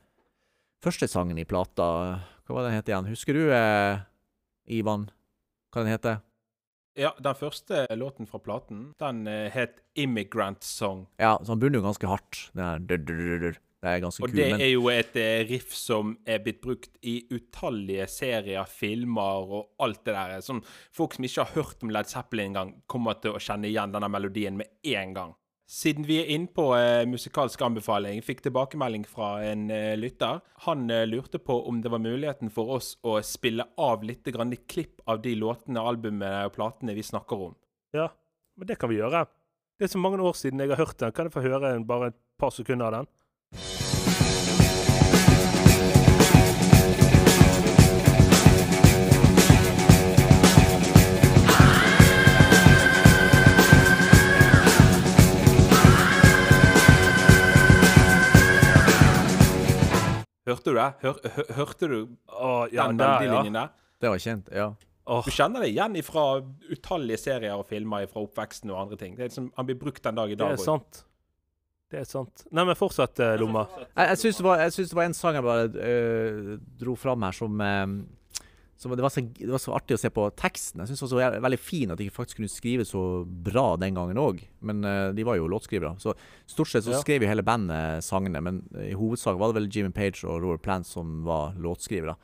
Første 0.84 1.06
sangen 1.08 1.38
i 1.40 1.46
plata. 1.48 1.86
Hva 2.46 2.54
var 2.60 2.68
den 2.68 2.76
het 2.78 2.88
igjen? 2.90 3.08
Husker 3.10 3.34
du, 3.34 3.44
eh, 3.54 3.98
Ivan, 4.70 5.08
hva 5.74 5.82
den 5.82 5.90
heter? 5.92 6.20
Ja, 6.96 7.10
den 7.20 7.34
første 7.36 7.82
låten 7.98 8.26
fra 8.30 8.38
platen, 8.40 8.92
den 8.98 9.26
eh, 9.28 9.50
het 9.52 9.82
'Immigrant 9.94 10.62
Song'. 10.64 11.06
Ja, 11.18 11.36
så 11.42 11.52
han 11.52 11.58
begynner 11.60 11.82
jo 11.82 11.88
ganske 11.90 12.06
hardt. 12.08 12.50
Den 12.54 12.64
her 12.64 12.78
dur, 12.78 12.96
dur, 12.98 13.16
dur, 13.16 13.38
dur. 13.40 13.56
Det 13.82 13.90
er 13.92 14.00
ganske 14.00 14.22
Og 14.24 14.30
kul. 14.30 14.36
det 14.36 14.50
Men 14.52 14.60
er 14.60 14.70
jo 14.72 14.88
et 14.88 15.16
eh, 15.16 15.44
riff 15.50 15.74
som 15.74 16.16
er 16.26 16.38
blitt 16.38 16.62
brukt 16.62 16.96
i 17.02 17.26
utallige 17.30 18.06
serier, 18.08 18.64
filmer 18.64 19.52
og 19.52 19.68
alt 19.78 20.04
det 20.04 20.14
der. 20.14 20.40
Som 20.40 20.62
folk 20.92 21.14
som 21.14 21.24
ikke 21.24 21.44
har 21.44 21.54
hørt 21.54 21.82
om 21.82 21.90
Led 21.90 22.06
Zeppelin 22.08 22.54
engang, 22.54 22.82
kommer 22.88 23.20
til 23.20 23.32
å 23.32 23.38
kjenne 23.38 23.68
igjen 23.68 23.92
denne 23.92 24.08
melodien 24.08 24.56
med 24.56 24.66
en 24.82 25.14
gang. 25.14 25.34
Siden 25.66 26.04
vi 26.06 26.20
er 26.20 26.28
inne 26.30 26.46
på 26.54 26.68
eh, 26.76 27.02
musikalsk 27.10 27.62
anbefaling, 27.66 28.20
fikk 28.22 28.44
tilbakemelding 28.44 29.02
fra 29.10 29.32
en 29.48 29.64
eh, 29.74 29.96
lytter. 29.98 30.38
Han 30.62 30.84
eh, 30.94 31.02
lurte 31.10 31.40
på 31.42 31.56
om 31.66 31.80
det 31.82 31.90
var 31.90 32.02
muligheten 32.04 32.52
for 32.54 32.76
oss 32.76 32.92
å 33.02 33.16
spille 33.26 33.66
av 33.82 34.04
litt 34.06 34.30
grann 34.30 34.54
klipp 34.70 35.02
av 35.10 35.24
de 35.24 35.34
låtene, 35.34 35.82
albumene 35.82 36.44
og 36.46 36.54
platene 36.54 36.94
vi 36.94 37.02
snakker 37.02 37.48
om. 37.48 37.58
Ja, 37.98 38.12
men 38.54 38.70
det 38.70 38.78
kan 38.78 38.94
vi 38.94 39.00
gjøre. 39.00 39.24
Det 39.76 39.88
er 39.88 39.92
så 39.96 40.00
mange 40.00 40.22
år 40.22 40.38
siden 40.38 40.62
jeg 40.62 40.70
har 40.70 40.84
hørt 40.84 41.02
den. 41.02 41.12
Kan 41.12 41.26
jeg 41.26 41.34
få 41.34 41.44
høre 41.48 41.74
en, 41.74 41.88
bare 41.88 42.14
et 42.14 42.22
par 42.38 42.54
sekunder 42.54 42.86
av 42.86 43.00
den? 43.00 43.85
Hørte 60.56 60.72
du 60.72 60.78
det? 60.80 60.90
Hør, 61.04 61.18
hø, 61.36 61.46
hørte 61.60 61.88
du 61.92 61.96
Å, 62.32 62.50
ja, 62.72 62.88
den 62.88 63.00
der, 63.00 63.26
ja. 63.28 63.40
der? 63.44 63.74
det 64.00 64.12
var 64.12 64.22
kjent, 64.22 64.48
ja. 64.56 64.70
Du 65.06 65.30
kjenner 65.30 65.62
det 65.62 65.68
igjen 65.70 65.94
fra 66.02 66.24
utallige 66.66 67.20
serier 67.22 67.54
og 67.54 67.68
filmer 67.68 68.08
fra 68.10 68.24
oppveksten 68.24 68.72
og 68.72 68.80
andre 68.80 68.98
ting. 68.98 69.14
Det 69.14 69.22
er 69.22 69.30
liksom, 69.30 69.52
Han 69.54 69.68
blir 69.68 69.78
brukt 69.78 70.02
den 70.02 70.18
dag 70.18 70.32
i 70.32 70.38
dag. 70.38 70.56
det 70.56 70.58
er 70.58 70.64
sant. 70.64 71.04
Det 71.86 72.00
er 72.00 72.08
sant. 72.10 72.42
Nei, 72.50 72.64
men 72.66 72.74
fortsett, 72.74 73.20
eh, 73.22 73.36
Lomma. 73.38 73.62
Jeg, 73.78 74.08
jeg 74.08 74.18
syns 74.24 74.40
det, 74.42 74.88
det 74.90 74.98
var 74.98 75.06
en 75.06 75.14
sang 75.14 75.36
jeg 75.38 75.46
bare 75.46 75.68
uh, 75.70 76.56
dro 76.80 76.96
fram 76.98 77.22
her, 77.22 77.36
som, 77.36 77.60
øh, 77.62 77.92
som 78.76 78.92
det, 78.92 79.00
var 79.00 79.12
så, 79.12 79.22
det 79.24 79.48
var 79.48 79.62
så 79.62 79.72
artig 79.72 79.96
å 79.96 80.00
se 80.00 80.10
på 80.12 80.26
teksten. 80.36 80.82
Jeg 80.82 80.90
syns 80.92 81.08
det 81.08 81.16
var 81.16 81.36
veldig 81.40 81.58
fin 81.60 81.94
at 81.94 82.00
de 82.00 82.10
faktisk 82.12 82.42
kunne 82.42 82.52
skrive 82.52 82.84
så 82.84 83.24
bra 83.24 83.70
den 83.80 83.96
gangen 83.96 84.20
òg. 84.20 84.42
Men 84.68 84.84
uh, 84.84 85.14
de 85.16 85.24
var 85.24 85.38
jo 85.38 85.48
låtskrivere. 85.48 85.94
Så 86.02 86.12
stort 86.44 86.68
sett 86.68 86.84
så 86.84 86.92
Ja. 86.92 87.00
skrev 87.00 87.24
jo 87.24 87.30
hele 87.30 87.44
bandet 87.46 88.04
sangene, 88.04 88.42
men 88.44 88.60
i 88.76 88.92
hovedsak 88.92 89.38
var 89.40 89.52
det 89.52 89.62
vel 89.62 89.70
Jimmy 89.72 89.94
Page 89.96 90.26
og 90.28 90.42
Robert 90.44 90.64
Plant 90.66 90.88
som 90.88 91.22
var 91.24 91.56
låtskrivere. 91.56 92.18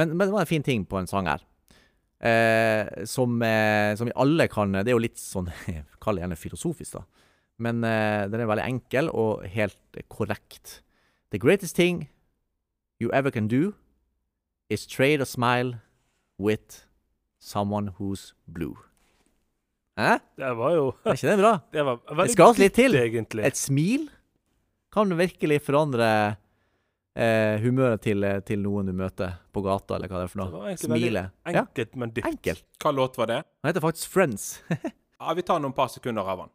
Men, 0.00 0.16
men 0.16 0.24
det 0.26 0.32
var 0.32 0.46
en 0.46 0.52
fin 0.54 0.64
ting 0.64 0.86
på 0.88 0.96
en 0.96 1.10
sang 1.10 1.28
her. 1.28 1.44
Eh, 2.22 3.04
som, 3.04 3.36
eh, 3.42 3.92
som 3.98 4.06
vi 4.06 4.12
alle 4.14 4.44
kan 4.46 4.70
Det 4.70 4.86
er 4.86 4.94
jo 4.94 5.00
litt 5.02 5.18
sånn 5.18 5.48
Kall 6.04 6.14
det 6.14 6.22
gjerne 6.22 6.38
filosofisk, 6.38 6.94
da. 7.00 7.02
Men 7.58 7.82
eh, 7.82 8.28
den 8.30 8.40
er 8.40 8.46
veldig 8.46 8.64
enkel 8.64 9.10
og 9.10 9.42
helt 9.50 9.98
eh, 9.98 10.06
korrekt. 10.08 10.80
The 11.34 11.40
greatest 11.42 11.74
thing 11.76 12.06
you 13.02 13.10
ever 13.12 13.30
can 13.34 13.48
do 13.50 13.72
is 14.72 14.86
trade 14.86 15.20
a 15.22 15.26
smile 15.28 15.74
with 16.38 16.82
someone 17.40 17.92
who's 17.98 18.32
blue. 18.46 18.76
Hæ? 19.98 20.18
Det 20.40 20.52
var 20.56 20.70
jo 20.76 20.84
Er 21.04 21.12
ikke 21.18 21.28
det 21.30 21.38
bra? 21.42 21.52
Det 21.74 21.82
var 21.84 21.98
veldig 22.08 22.26
Det 22.30 22.32
skal 22.36 22.54
litt 22.62 22.74
til. 22.78 22.94
egentlig. 22.96 23.44
Et 23.44 23.56
smil 23.60 24.06
kan 24.92 25.12
virkelig 25.18 25.58
forandre 25.66 26.08
eh, 27.16 27.60
humøret 27.60 28.00
til, 28.04 28.24
til 28.48 28.58
noen 28.64 28.86
du 28.88 28.92
møter 28.96 29.34
på 29.52 29.60
gata, 29.64 29.94
eller 29.98 30.08
hva 30.08 30.22
det 30.22 30.28
er 30.28 30.32
for 30.32 30.40
noe. 30.42 30.64
egentlig 30.72 30.90
veldig 30.94 31.12
Ja, 31.12 31.26
Enkelt, 31.64 31.96
men 31.96 32.10
dypt. 32.16 32.26
enkelt. 32.28 32.64
Hva 32.82 32.92
låt 32.96 33.16
var 33.20 33.26
det? 33.30 33.40
Den 33.62 33.68
heter 33.72 33.84
faktisk 33.84 34.08
Friends. 34.12 34.62
Ja, 35.22 35.34
Vi 35.38 35.42
tar 35.46 35.60
noen 35.62 35.72
par 35.76 35.86
sekunder 35.88 36.26
av 36.26 36.38
den. 36.42 36.50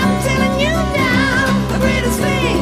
I'm 0.00 0.22
telling 0.24 0.54
you 0.64 0.72
now, 0.96 1.68
the 1.68 1.78
greatest 1.82 2.18
thing 2.20 2.59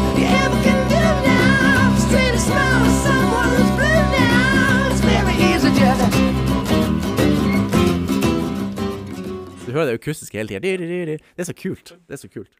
hører 9.79 9.95
det 9.95 10.01
akustiske 10.01 10.39
hele 10.41 10.59
tida. 10.59 11.19
Det 11.19 11.45
er 11.45 11.49
så 11.49 11.57
kult. 11.57 11.95
Det 12.07 12.19
er 12.19 12.23
så 12.23 12.31
kult. 12.33 12.57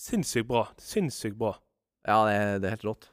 Sinnssykt 0.00 0.48
bra. 0.48 0.68
Sinnssykt 0.80 1.36
bra. 1.40 1.56
Ja, 2.08 2.22
det 2.26 2.36
er, 2.36 2.60
det 2.60 2.68
er 2.68 2.76
helt 2.78 2.86
rått. 2.88 3.10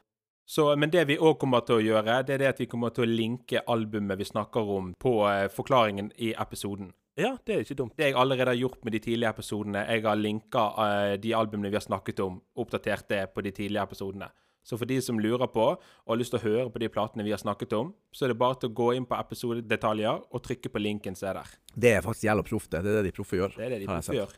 Så, 0.47 0.69
men 0.79 0.91
det 0.93 1.03
vi 1.09 1.17
òg 1.19 1.35
kommer 1.41 1.65
til 1.67 1.75
å 1.75 1.83
gjøre, 1.83 2.21
det 2.23 2.37
er 2.37 2.39
det 2.45 2.51
at 2.53 2.61
vi 2.61 2.69
kommer 2.71 2.93
til 2.95 3.03
å 3.03 3.09
linke 3.09 3.65
albumet 3.67 4.15
vi 4.21 4.29
snakker 4.29 4.69
om, 4.77 4.93
på 4.95 5.17
eh, 5.27 5.49
forklaringen 5.51 6.13
i 6.23 6.31
episoden. 6.39 6.93
Ja, 7.19 7.33
det 7.43 7.53
er 7.53 7.65
ikke 7.65 7.75
dumt. 7.81 7.97
Det 7.97 8.07
jeg 8.07 8.15
allerede 8.15 8.53
har 8.53 8.59
gjort 8.61 8.85
med 8.85 8.95
de 8.95 9.01
tidlige 9.03 9.33
episodene, 9.35 9.83
jeg 9.89 10.05
har 10.05 10.19
linka 10.21 10.63
eh, 10.85 11.13
de 11.19 11.33
albumene 11.35 11.73
vi 11.73 11.79
har 11.79 11.83
snakket 11.83 12.21
om, 12.23 12.39
oppdatert 12.63 13.09
det 13.11 13.23
på 13.33 13.43
de 13.43 13.51
tidlige 13.57 13.83
episodene. 13.83 14.29
Så 14.67 14.75
for 14.75 14.89
de 14.89 14.97
som 15.03 15.19
lurer 15.23 15.47
på 15.47 15.63
og 15.77 16.09
har 16.11 16.17
lyst 16.19 16.33
til 16.35 16.41
å 16.41 16.43
høre 16.43 16.71
på 16.73 16.81
de 16.83 16.89
platene 16.91 17.23
vi 17.23 17.31
har 17.31 17.39
snakket 17.39 17.71
om, 17.77 17.93
så 18.11 18.25
er 18.27 18.33
det 18.33 18.39
bare 18.41 18.57
til 18.59 18.67
å 18.73 18.75
gå 18.75 18.87
inn 18.97 19.05
på 19.07 19.15
episodedetaljer 19.15 20.25
og 20.27 20.43
trykke 20.43 20.71
på 20.73 20.81
linken 20.83 21.15
som 21.15 21.29
er 21.31 21.39
der. 21.39 21.53
Det 21.71 21.93
er 21.95 22.03
faktisk 22.03 22.27
jævla 22.27 22.43
proft, 22.49 22.69
det. 22.73 22.81
Det 22.83 22.91
er 22.91 22.97
det 22.99 23.05
de 23.07 23.15
proffe 23.15 23.39
gjør. 23.39 23.55
Det 23.55 23.63
er 23.63 23.75
det 23.77 23.79
de 23.85 23.87
proffe 23.87 24.17
gjør. 24.17 24.33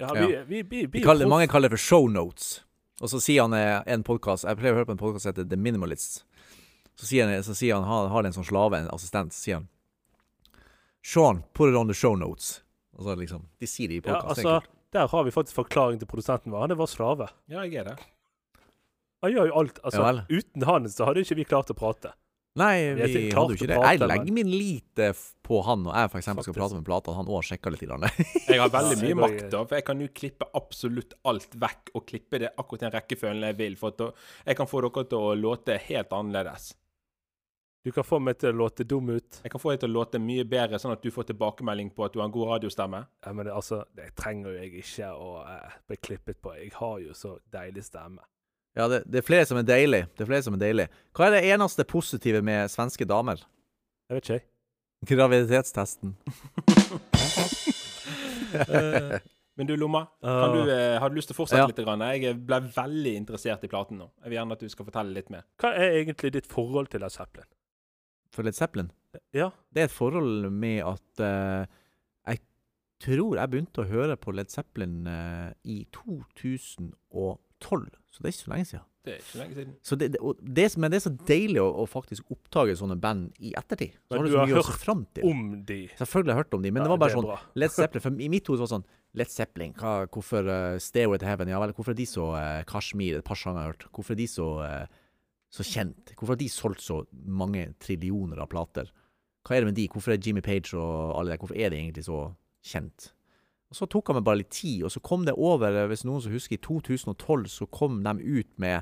Ja, 0.00 0.08
Ja. 0.08 0.26
vi, 0.26 0.38
vi, 0.48 0.62
vi, 0.70 0.86
vi 0.96 1.02
kaller, 1.04 1.28
mange 1.30 1.46
kaller 1.52 1.68
det 1.68 1.76
for 1.76 1.84
show 1.84 2.08
notes. 2.10 2.62
Og 3.02 3.10
så 3.12 3.20
sier 3.22 3.44
han 3.44 3.52
eh, 3.58 3.82
en 3.90 4.02
podkast 4.06 4.46
Jeg 4.46 4.56
pleier 4.58 4.72
å 4.74 4.78
høre 4.80 4.88
på 4.88 4.94
en 4.96 5.02
podkast 5.02 5.26
som 5.26 5.32
heter 5.34 5.46
The 5.50 5.58
Minimalists. 5.60 6.24
Så 6.96 7.06
sier 7.10 7.28
han, 7.28 7.42
så 7.44 7.54
sier 7.54 7.76
han 7.76 7.84
har, 7.86 8.08
har 8.10 8.24
en 8.26 8.34
sånn 8.34 8.46
slave, 8.48 8.78
en 8.80 8.90
assistent, 8.94 9.34
så 9.34 9.44
sier 9.44 9.60
han 9.60 9.68
Sean, 11.04 11.42
put 11.52 11.68
it 11.68 11.76
on 11.76 11.90
the 11.90 11.94
show 11.94 12.16
notes. 12.16 12.62
Og 12.96 13.04
så 13.04 13.14
liksom 13.18 13.44
De 13.60 13.68
sier 13.68 13.90
det 13.90 13.98
i 14.00 14.02
Ja, 14.08 14.22
altså, 14.22 14.60
der 14.94 15.08
har 15.10 15.24
vi 15.26 15.30
faktisk 15.34 15.58
forklaring 15.58 15.98
til 16.00 16.08
produsenten 16.08 16.52
vår. 16.54 16.60
Han 16.64 16.70
er 16.72 16.78
vår 16.78 16.88
slave. 16.90 17.26
Ja, 17.50 17.64
jeg 17.66 17.74
er 17.82 17.90
det. 17.90 17.96
Han 19.24 19.32
gjør 19.34 19.48
jo 19.50 19.56
alt. 19.62 19.80
Altså, 19.82 20.04
Ja 20.04 20.38
uten 20.38 20.68
han 20.68 20.86
så 20.92 21.08
hadde 21.08 21.24
ikke 21.24 21.38
vi 21.40 21.48
klart 21.48 21.72
å 21.72 21.76
prate. 21.78 22.12
Nei, 22.54 22.94
Vi 22.94 23.30
hadde 23.34 23.50
jo 23.50 23.56
ikke 23.56 23.66
det. 23.66 23.78
prate, 23.80 23.94
Jeg 23.96 24.08
legger 24.12 24.34
min 24.36 24.50
lit 24.52 25.00
eh, 25.02 25.22
på 25.42 25.58
han 25.66 25.82
når 25.82 25.96
jeg 25.98 26.10
for 26.12 26.20
eksempel 26.20 26.46
skal 26.46 26.54
prate 26.54 26.76
med 26.78 26.84
plata. 26.86 27.10
at 27.10 27.18
Han 27.18 27.32
òg 27.34 27.42
sjekker 27.48 27.74
litt. 27.74 27.82
Grann. 27.82 28.06
Jeg 28.52 28.60
har 28.62 28.70
veldig 28.70 28.98
mye 29.00 29.16
makt, 29.24 29.48
da, 29.50 29.64
for 29.66 29.74
jeg 29.80 29.84
kan 29.88 30.04
jo 30.04 30.06
klippe 30.14 30.46
absolutt 30.54 31.16
alt 31.26 31.56
vekk 31.58 31.90
og 31.98 32.06
klippe 32.06 32.38
det 32.44 32.52
akkurat 32.54 32.84
i 32.84 32.86
den 32.86 32.94
rekkefølgen 32.94 33.48
jeg 33.48 33.58
vil. 33.58 33.76
For 33.80 33.90
at 33.96 34.22
jeg 34.46 34.58
kan 34.60 34.70
få 34.70 34.84
dere 34.84 35.04
til 35.10 35.18
å 35.18 35.34
låte 35.34 35.80
helt 35.88 36.14
annerledes. 36.14 36.74
Du 37.84 37.90
kan 37.92 38.06
få 38.06 38.16
meg 38.22 38.38
til 38.40 38.54
å 38.54 38.56
låte 38.56 38.86
dum 38.88 39.10
ut. 39.12 39.40
Jeg 39.44 39.52
kan 39.52 39.60
få 39.60 39.74
deg 39.74 39.82
til 39.82 39.90
å 39.90 39.96
låte 39.98 40.20
mye 40.22 40.44
bedre, 40.48 40.78
sånn 40.80 40.94
at 40.94 41.02
du 41.04 41.10
får 41.12 41.26
tilbakemelding 41.34 41.90
på 41.92 42.06
at 42.06 42.14
du 42.14 42.22
har 42.22 42.30
en 42.30 42.32
god 42.32 42.54
radiostemme. 42.54 43.02
Ja, 43.26 43.32
men 43.36 43.44
det, 43.44 43.52
altså, 43.52 43.82
det 43.98 44.06
trenger 44.16 44.54
jo 44.54 44.62
jeg 44.62 44.78
ikke 44.80 45.10
å 45.12 45.32
eh, 45.42 45.74
bli 45.90 45.98
klippet 46.00 46.40
på. 46.40 46.54
Jeg 46.56 46.72
har 46.78 47.02
jo 47.02 47.12
så 47.18 47.34
deilig 47.52 47.84
stemme. 47.84 48.24
Ja, 48.74 48.88
det, 48.90 49.02
det 49.06 49.20
er 49.20 49.26
flere 49.26 49.46
som 49.46 49.60
er 49.60 49.66
deilig. 49.68 50.00
Det 50.16 50.24
er 50.24 50.30
flere 50.30 50.42
som 50.46 50.56
er 50.56 50.62
deilig. 50.64 50.86
Hva 51.14 51.28
er 51.28 51.36
det 51.36 51.44
eneste 51.54 51.84
positive 51.86 52.40
med 52.42 52.72
svenske 52.72 53.06
damer? 53.06 53.38
Jeg 54.10 54.16
vet 54.18 54.24
ikke, 54.26 54.38
jeg. 54.40 54.46
Graviditetstesten. 55.14 56.14
Men 59.54 59.68
du, 59.68 59.76
Lomma, 59.78 60.00
kan 60.20 60.52
du, 60.56 60.60
uh, 60.66 60.96
har 60.98 61.10
du 61.10 61.14
lyst 61.18 61.28
til 61.30 61.36
å 61.36 61.38
fortsette 61.38 61.60
Ja. 61.62 61.68
litt? 61.70 61.78
Grann? 61.86 62.02
Jeg 62.16 62.34
ble 62.46 62.58
veldig 62.74 63.12
interessert 63.20 63.62
i 63.62 63.70
platen 63.70 64.00
nå. 64.00 64.08
Jeg 64.24 64.32
vil 64.32 64.38
gjerne 64.40 64.56
at 64.56 64.64
du 64.64 64.68
skal 64.72 64.88
fortelle 64.88 65.14
litt 65.14 65.30
mer. 65.30 65.44
Hva 65.62 65.70
er 65.78 65.94
egentlig 66.00 66.32
ditt 66.34 66.48
forhold 66.50 66.90
til 66.90 67.04
Led 67.04 67.14
Zeppelin? 67.14 67.46
For 68.34 68.42
Led 68.42 68.56
Zeppelin? 68.58 68.88
Ja. 69.36 69.52
Det 69.70 69.84
er 69.84 69.86
et 69.86 69.94
forhold 69.94 70.48
med 70.50 70.80
at 70.82 71.22
uh, 71.22 71.62
jeg 72.26 72.40
tror 73.04 73.38
jeg 73.38 73.52
begynte 73.52 73.84
å 73.84 73.90
høre 73.92 74.16
på 74.18 74.34
Led 74.34 74.50
Zeppelin 74.50 75.06
i 75.62 75.84
2012. 75.94 77.94
Så 78.14 78.22
det 78.22 78.28
er 78.28 78.34
ikke 78.34 78.44
så 78.44 78.50
lenge 78.52 78.66
siden. 78.68 78.82
Det 79.04 79.12
er 79.12 79.22
ikke 79.24 79.38
lenge 79.40 79.54
siden. 79.58 79.70
Så 79.82 79.96
det, 79.98 80.06
det, 80.14 80.20
og 80.22 80.42
det, 80.56 80.64
men 80.78 80.92
det 80.92 80.98
er 81.00 81.02
så 81.02 81.10
deilig 81.28 81.58
å, 81.60 81.66
å 81.82 81.86
faktisk 81.90 82.28
oppdage 82.30 82.76
sånne 82.78 82.96
band 83.02 83.40
i 83.42 83.50
ettertid. 83.58 83.96
Så 83.98 84.14
Men 84.14 84.20
har 84.20 84.24
du 84.24 84.30
du 84.30 84.34
så 84.34 84.44
har 84.44 84.68
hørt. 84.84 85.22
Om 85.26 85.40
de. 85.66 85.78
Selvfølgelig 85.98 86.30
har 86.30 86.38
jeg 86.38 86.44
hørt 86.44 86.54
om 86.54 86.62
de, 86.62 86.70
men 86.70 86.80
Ja, 86.80 86.84
det 86.86 86.92
var 86.92 87.00
bare 87.02 87.16
sånn 87.16 87.26
bra. 87.26 87.38
Led 87.58 87.74
Zeppelin, 87.78 88.04
for 88.04 88.22
I 88.22 88.28
mitt 88.30 88.50
hode 88.50 88.62
var 88.62 88.70
det 88.70 88.74
sånn 88.76 88.86
Led 89.18 89.30
Zeppelin, 89.30 89.74
hva, 89.78 89.94
hvorfor 90.14 90.50
uh, 90.50 90.76
Stairway 90.82 91.18
to 91.22 91.26
Heaven? 91.26 91.50
Ja 91.50 91.58
vel, 91.62 91.74
hvorfor 91.74 91.94
er 91.94 91.98
de 91.98 92.06
så 92.10 92.28
uh, 92.34 92.62
Kashmir, 92.70 93.18
et 93.18 93.26
par 93.26 93.38
sanger 93.38 93.60
jeg 93.60 93.66
har 93.66 93.74
hørt. 93.74 93.88
Hvorfor 93.98 94.14
er 94.14 94.20
de 94.22 94.28
så, 94.30 94.48
uh, 94.62 95.26
så 95.54 95.66
kjent? 95.66 96.14
Hvorfor 96.14 96.36
har 96.36 96.42
de 96.44 96.50
solgt 96.50 96.86
så 96.86 97.00
mange 97.26 97.66
trillioner 97.82 98.42
av 98.46 98.50
plater? 98.54 98.94
Hva 99.44 99.58
er 99.58 99.64
det 99.64 99.72
med 99.72 99.78
de? 99.78 99.88
Hvorfor 99.90 100.14
er 100.14 100.22
Jimmy 100.22 100.42
Page 100.42 100.78
og 100.78 101.18
alle 101.18 101.34
der, 101.34 101.42
hvorfor 101.42 101.58
er 101.58 101.74
de 101.74 101.82
egentlig 101.82 102.06
så 102.06 102.28
kjent? 102.64 103.10
Så 103.74 103.88
tok 103.90 104.10
han 104.10 104.20
meg 104.20 104.26
bare 104.26 104.40
litt 104.42 104.52
tid, 104.54 104.84
og 104.86 104.92
så 104.94 105.02
kom 105.04 105.26
det 105.26 105.34
over, 105.34 105.74
eh, 105.74 105.88
hvis 105.90 106.04
noen 106.06 106.22
som 106.22 106.34
husker, 106.34 106.58
i 106.58 106.62
2012 106.62 107.48
så 107.50 107.66
kom 107.74 108.02
de 108.06 108.14
ut 108.22 108.50
med 108.62 108.80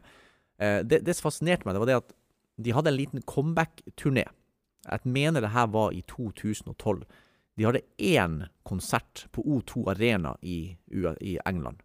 eh, 0.61 0.81
det, 0.85 1.03
det 1.07 1.17
som 1.17 1.31
fascinerte 1.31 1.67
meg, 1.67 1.77
det 1.77 1.83
var 1.85 1.91
det 1.91 2.01
at 2.03 2.15
de 2.63 2.75
hadde 2.77 2.93
en 2.93 2.99
liten 2.99 3.25
comeback-turné. 3.25 4.27
Jeg 4.83 5.15
mener 5.15 5.41
det 5.41 5.55
her 5.55 5.71
var 5.73 5.95
i 5.95 6.03
2012. 6.11 7.05
De 7.57 7.67
hadde 7.67 7.85
én 7.99 8.43
konsert 8.67 9.27
på 9.33 9.45
O2 9.45 9.87
Arena 9.93 10.35
i, 10.43 10.75
i 11.21 11.39
England. 11.47 11.83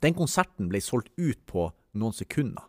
Den 0.00 0.14
konserten 0.14 0.68
ble 0.70 0.80
solgt 0.84 1.10
ut 1.18 1.40
på 1.50 1.66
noen 1.98 2.14
sekunder. 2.14 2.68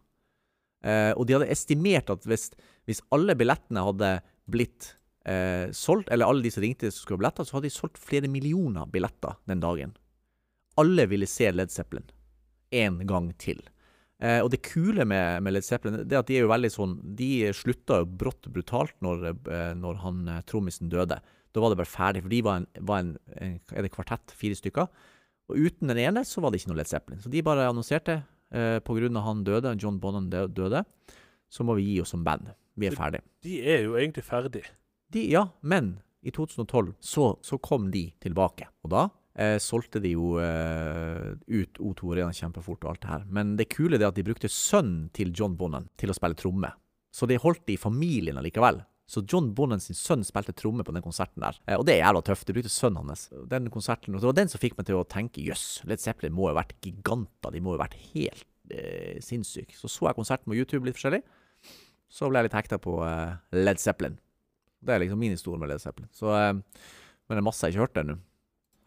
Eh, 0.81 1.11
og 1.13 1.27
de 1.27 1.37
hadde 1.37 1.51
estimert 1.53 2.09
at 2.09 2.25
hvis, 2.25 2.49
hvis 2.89 3.03
alle 3.13 3.35
billettene 3.37 3.83
hadde 3.85 4.15
blitt 4.51 4.95
eh, 5.25 5.67
solgt, 5.75 6.09
eller 6.11 6.29
alle 6.29 6.45
de 6.45 6.51
som 6.53 6.63
ringte 6.63 6.91
som 6.91 7.03
skulle 7.03 7.19
ha 7.19 7.23
billetter, 7.25 7.47
så 7.47 7.57
hadde 7.57 7.69
de 7.69 7.75
solgt 7.75 8.01
flere 8.01 8.31
millioner 8.31 8.89
billetter 8.91 9.37
den 9.49 9.61
dagen. 9.63 9.93
Alle 10.81 11.05
ville 11.11 11.27
se 11.29 11.51
Led 11.51 11.71
Zeppelin 11.73 12.07
en 12.71 13.01
gang 13.07 13.31
til. 13.41 13.59
Eh, 14.21 14.39
og 14.39 14.51
det 14.53 14.61
kule 14.63 15.05
med, 15.07 15.41
med 15.43 15.55
Led 15.55 15.65
Zeppelin 15.65 16.03
det 16.05 16.15
er 16.15 16.21
at 16.21 16.29
de 16.29 16.37
er 16.37 16.43
jo 16.43 16.51
veldig 16.51 16.69
sånn 16.69 16.91
De 17.17 17.49
slutta 17.57 18.03
jo 18.03 18.05
brått 18.21 18.45
brutalt 18.53 18.93
når, 19.01 19.31
eh, 19.49 19.71
når 19.73 19.97
han 20.03 20.19
eh, 20.29 20.43
trommisen 20.47 20.91
døde. 20.93 21.17
Da 21.51 21.63
var 21.63 21.73
det 21.73 21.79
bare 21.81 21.89
ferdig, 21.89 22.21
for 22.23 22.31
de 22.31 22.43
var 22.45 22.61
en, 22.61 22.67
var 22.87 23.01
en, 23.01 23.15
en 23.41 23.57
er 23.73 23.87
det 23.87 23.91
kvartett, 23.91 24.35
fire 24.37 24.55
stykker. 24.55 24.87
Og 25.51 25.57
uten 25.57 25.91
den 25.91 25.99
ene 25.99 26.23
så 26.27 26.43
var 26.43 26.53
det 26.53 26.61
ikke 26.61 26.71
noe 26.71 26.79
Led 26.79 26.91
Zeppelin. 26.91 27.19
Så 27.23 27.31
de 27.33 27.43
bare 27.43 27.67
annonserte 27.67 28.21
eh, 28.53 28.77
av 28.79 29.25
han 29.25 29.43
døde, 29.47 29.75
John 29.81 29.99
Bonham 29.99 30.29
døde, 30.31 30.85
så 31.51 31.65
må 31.67 31.75
vi 31.75 31.89
gi 31.89 32.01
oss 32.03 32.13
som 32.13 32.23
band. 32.23 32.53
Vi 32.79 32.87
er 32.87 32.95
ferdig. 32.95 33.19
De 33.43 33.57
er 33.67 33.83
jo 33.83 33.97
egentlig 33.99 34.23
ferdig. 34.23 34.63
De, 35.11 35.25
ja, 35.31 35.47
men 35.61 35.95
i 36.21 36.31
2012 36.31 36.93
så, 36.99 37.31
så 37.41 37.57
kom 37.57 37.89
de 37.91 38.05
tilbake. 38.23 38.67
Og 38.85 38.93
da 38.93 39.07
eh, 39.35 39.57
solgte 39.61 40.01
de 40.03 40.13
jo 40.13 40.35
eh, 40.41 41.33
ut 41.51 41.81
O2 41.81 42.13
Arena 42.15 42.35
kjempefort 42.35 42.85
og 42.85 42.93
alt 42.93 43.03
det 43.03 43.11
her. 43.11 43.25
Men 43.27 43.55
det 43.59 43.71
kule 43.73 43.99
er 43.99 44.07
at 44.11 44.19
de 44.19 44.25
brukte 44.27 44.51
sønnen 44.51 45.09
til 45.15 45.33
John 45.35 45.57
Bonham 45.59 45.89
til 45.99 46.13
å 46.13 46.17
spille 46.17 46.37
tromme. 46.39 46.71
Så 47.11 47.27
de 47.27 47.39
holdt 47.41 47.65
de 47.67 47.75
i 47.75 47.81
familien 47.81 48.39
allikevel. 48.39 48.79
Så 49.11 49.25
John 49.27 49.49
Bonham 49.55 49.81
sin 49.83 49.97
sønn 49.97 50.21
spilte 50.23 50.55
tromme 50.55 50.85
på 50.87 50.93
den 50.95 51.03
konserten 51.03 51.43
der. 51.43 51.57
Eh, 51.67 51.75
og 51.75 51.83
det 51.87 51.97
er 51.97 52.05
jævla 52.05 52.23
tøft. 52.29 52.47
De 52.47 52.55
brukte 52.55 52.71
sønnen 52.71 53.11
hans. 53.11 53.27
Den 53.51 53.67
konserten, 53.73 54.15
og 54.15 54.23
Det 54.23 54.29
var 54.29 54.39
den 54.39 54.51
som 54.53 54.61
fikk 54.61 54.77
meg 54.77 54.87
til 54.87 55.01
å 55.01 55.07
tenke 55.07 55.43
jøss, 55.43 55.81
Led 55.89 55.99
Zeppelin 55.99 56.35
må 56.37 56.47
jo 56.47 56.53
ha 56.53 56.61
vært 56.61 56.77
giganter. 56.79 57.51
De 57.51 57.59
må 57.59 57.73
jo 57.73 57.81
ha 57.81 57.85
vært 57.87 57.99
helt 58.13 58.47
eh, 58.71 59.19
sinnssyke. 59.19 59.75
Så 59.75 59.91
så 59.91 60.07
jeg 60.07 60.19
konserten 60.21 60.47
på 60.47 60.55
YouTube 60.55 60.87
litt 60.87 60.95
forskjellig. 60.95 61.25
Så 62.11 62.27
ble 62.29 62.39
jeg 62.39 62.49
litt 62.49 62.59
hekta 62.61 62.79
på 62.83 63.01
eh, 63.03 63.35
Led 63.59 63.83
Zeppelin. 63.83 64.15
Det 64.81 64.93
er 64.95 64.99
liksom 65.03 65.19
min 65.21 65.31
historie 65.35 65.59
med 65.61 65.69
Led 65.69 65.81
Zeppelin. 65.83 66.09
Så, 66.11 66.31
eh, 66.33 66.53
men 66.53 67.35
det 67.35 67.37
er 67.37 67.45
masse 67.47 67.67
jeg 67.67 67.75
ikke 67.75 67.81
har 67.83 67.87
hørt 67.87 68.01
ennå. 68.03 68.19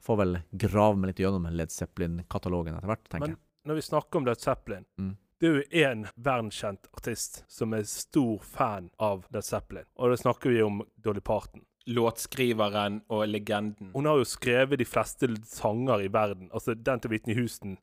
Får 0.05 0.17
vel 0.21 0.39
grave 0.53 0.97
meg 1.01 1.13
litt 1.13 1.21
gjennom 1.23 1.47
Led 1.55 1.71
Zeppelin-katalogen 1.73 2.75
etter 2.77 2.91
hvert, 2.91 3.05
tenker 3.09 3.29
Men 3.29 3.37
jeg. 3.37 3.43
når 3.71 3.75
vi 3.79 3.85
snakker 3.87 4.17
om 4.21 4.27
Led 4.27 4.41
Zeppelin 4.41 4.85
Mm. 4.99 5.17
Det 5.41 5.49
er 5.49 5.55
jo 5.57 5.85
én 5.85 6.05
verdenskjent 6.17 6.87
artist 6.97 7.43
som 7.51 7.73
er 7.75 7.83
stor 7.83 8.39
fan 8.39 8.91
av 9.03 9.25
Led 9.35 9.45
Zeppelin. 9.45 9.85
Og 9.99 10.11
da 10.13 10.17
snakker 10.17 10.51
vi 10.51 10.63
om 10.63 10.83
Dolly 11.03 11.21
Parton. 11.21 11.65
Låtskriveren 11.87 13.01
og 13.09 13.27
legenden. 13.29 13.91
Hun 13.93 14.07
har 14.07 14.17
jo 14.17 14.25
skrevet 14.25 14.79
de 14.79 14.85
fleste 14.89 15.29
sanger 15.45 16.05
i 16.05 16.09
verden. 16.09 16.49
Altså 16.53 16.75
den 16.75 17.01
til 17.01 17.11
Whitney 17.11 17.35
Houston. 17.35 17.77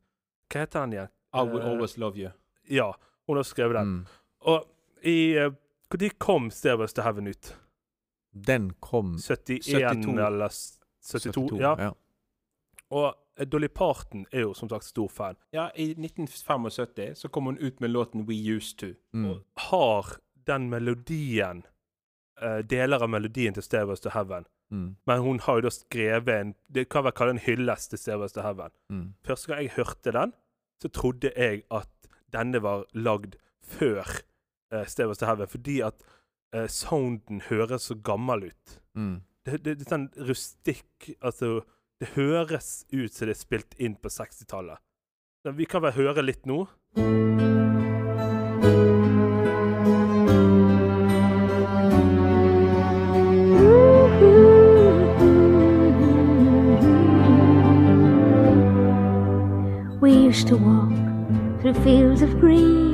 Hva 0.50 0.64
heter 0.64 0.80
den 0.86 0.92
igjen? 0.96 1.08
I 1.34 1.42
will 1.44 1.60
Eh, 1.62 1.68
always 1.70 1.96
love 1.98 2.16
you. 2.18 2.30
Ja, 2.68 2.94
hun 3.26 3.36
har 3.36 3.44
skrevet 3.44 3.74
den. 3.74 3.86
Mm. 3.86 4.06
Og 4.40 4.64
i 5.04 5.34
Når 5.38 6.02
uh, 6.02 6.18
kom 6.18 6.50
Stairways 6.50 6.92
to 6.94 7.02
Heaven 7.02 7.26
ut? 7.28 7.54
Den 8.32 8.72
kom 8.80 9.18
71 9.18 9.64
72. 9.64 10.18
eller 10.18 10.48
72. 10.48 11.32
72? 11.32 11.60
Ja. 11.60 11.74
ja. 11.78 11.92
Og 12.92 13.14
eh, 13.38 13.46
Dolly 13.46 13.68
Parton 13.68 14.26
er 14.32 14.46
jo 14.46 14.54
som 14.54 14.68
sagt 14.68 14.84
stor 14.84 15.08
fan. 15.08 15.36
Ja, 15.52 15.70
I 15.76 15.92
1975 15.92 17.24
så 17.24 17.28
kom 17.28 17.50
hun 17.50 17.58
ut 17.58 17.80
med 17.80 17.90
låten 17.90 18.26
We 18.28 18.36
Used 18.56 18.78
To. 18.78 18.92
Mm. 19.12 19.30
Og 19.30 19.68
har 19.68 20.16
den 20.46 20.70
melodien 20.70 21.64
uh, 22.42 22.58
Deler 22.58 23.02
av 23.02 23.10
melodien 23.10 23.54
til 23.54 23.64
Stairways 23.64 24.00
to 24.00 24.12
Heaven. 24.14 24.46
Mm. 24.72 24.96
Men 25.06 25.20
hun 25.20 25.40
har 25.44 25.60
jo 25.60 25.66
da 25.66 25.70
skrevet 25.74 26.34
en 26.34 26.54
Det 26.72 26.88
kan 26.88 27.04
vel 27.04 27.12
kalle 27.12 27.36
en 27.36 27.44
hyllest 27.44 27.92
til 27.92 28.00
Stairways 28.00 28.32
to 28.32 28.42
Heaven. 28.42 28.72
Mm. 28.88 29.14
Første 29.24 29.52
gang 29.52 29.62
jeg 29.62 29.76
hørte 29.76 30.12
den, 30.12 30.32
så 30.82 30.88
trodde 30.88 31.32
jeg 31.36 31.62
at 31.70 31.90
denne 32.32 32.62
var 32.62 32.86
lagd 32.94 33.36
før 33.62 34.08
uh, 34.72 34.84
Stairways 34.86 35.18
to 35.18 35.26
Heaven, 35.26 35.48
fordi 35.48 35.80
at 35.80 35.94
eh, 36.54 36.68
sounden 36.68 37.42
høres 37.48 37.88
så 37.90 37.94
gammel 37.94 38.50
ut. 38.50 38.78
Mm. 38.94 39.20
Det, 39.46 39.58
det, 39.64 39.78
det 39.80 39.86
er 39.86 39.90
sånn 39.90 40.08
rustikk 40.28 41.08
Altså, 41.18 41.62
det 41.98 42.12
høres 42.14 42.84
ut 42.92 43.14
som 43.14 43.26
det 43.26 43.34
er 43.34 43.40
spilt 43.40 43.74
inn 43.78 43.96
på 43.98 44.10
60-tallet. 44.12 44.78
Men 45.44 45.58
Vi 45.58 45.66
kan 45.66 45.82
vel 45.82 45.96
høre 45.96 46.22
litt 46.22 46.46
nå? 46.46 46.64
We 60.02 60.10
used 60.10 60.48
to 60.48 60.56
walk 60.56 60.90
through 61.60 61.74
fields 61.84 62.22
of 62.22 62.38
green. 62.40 62.91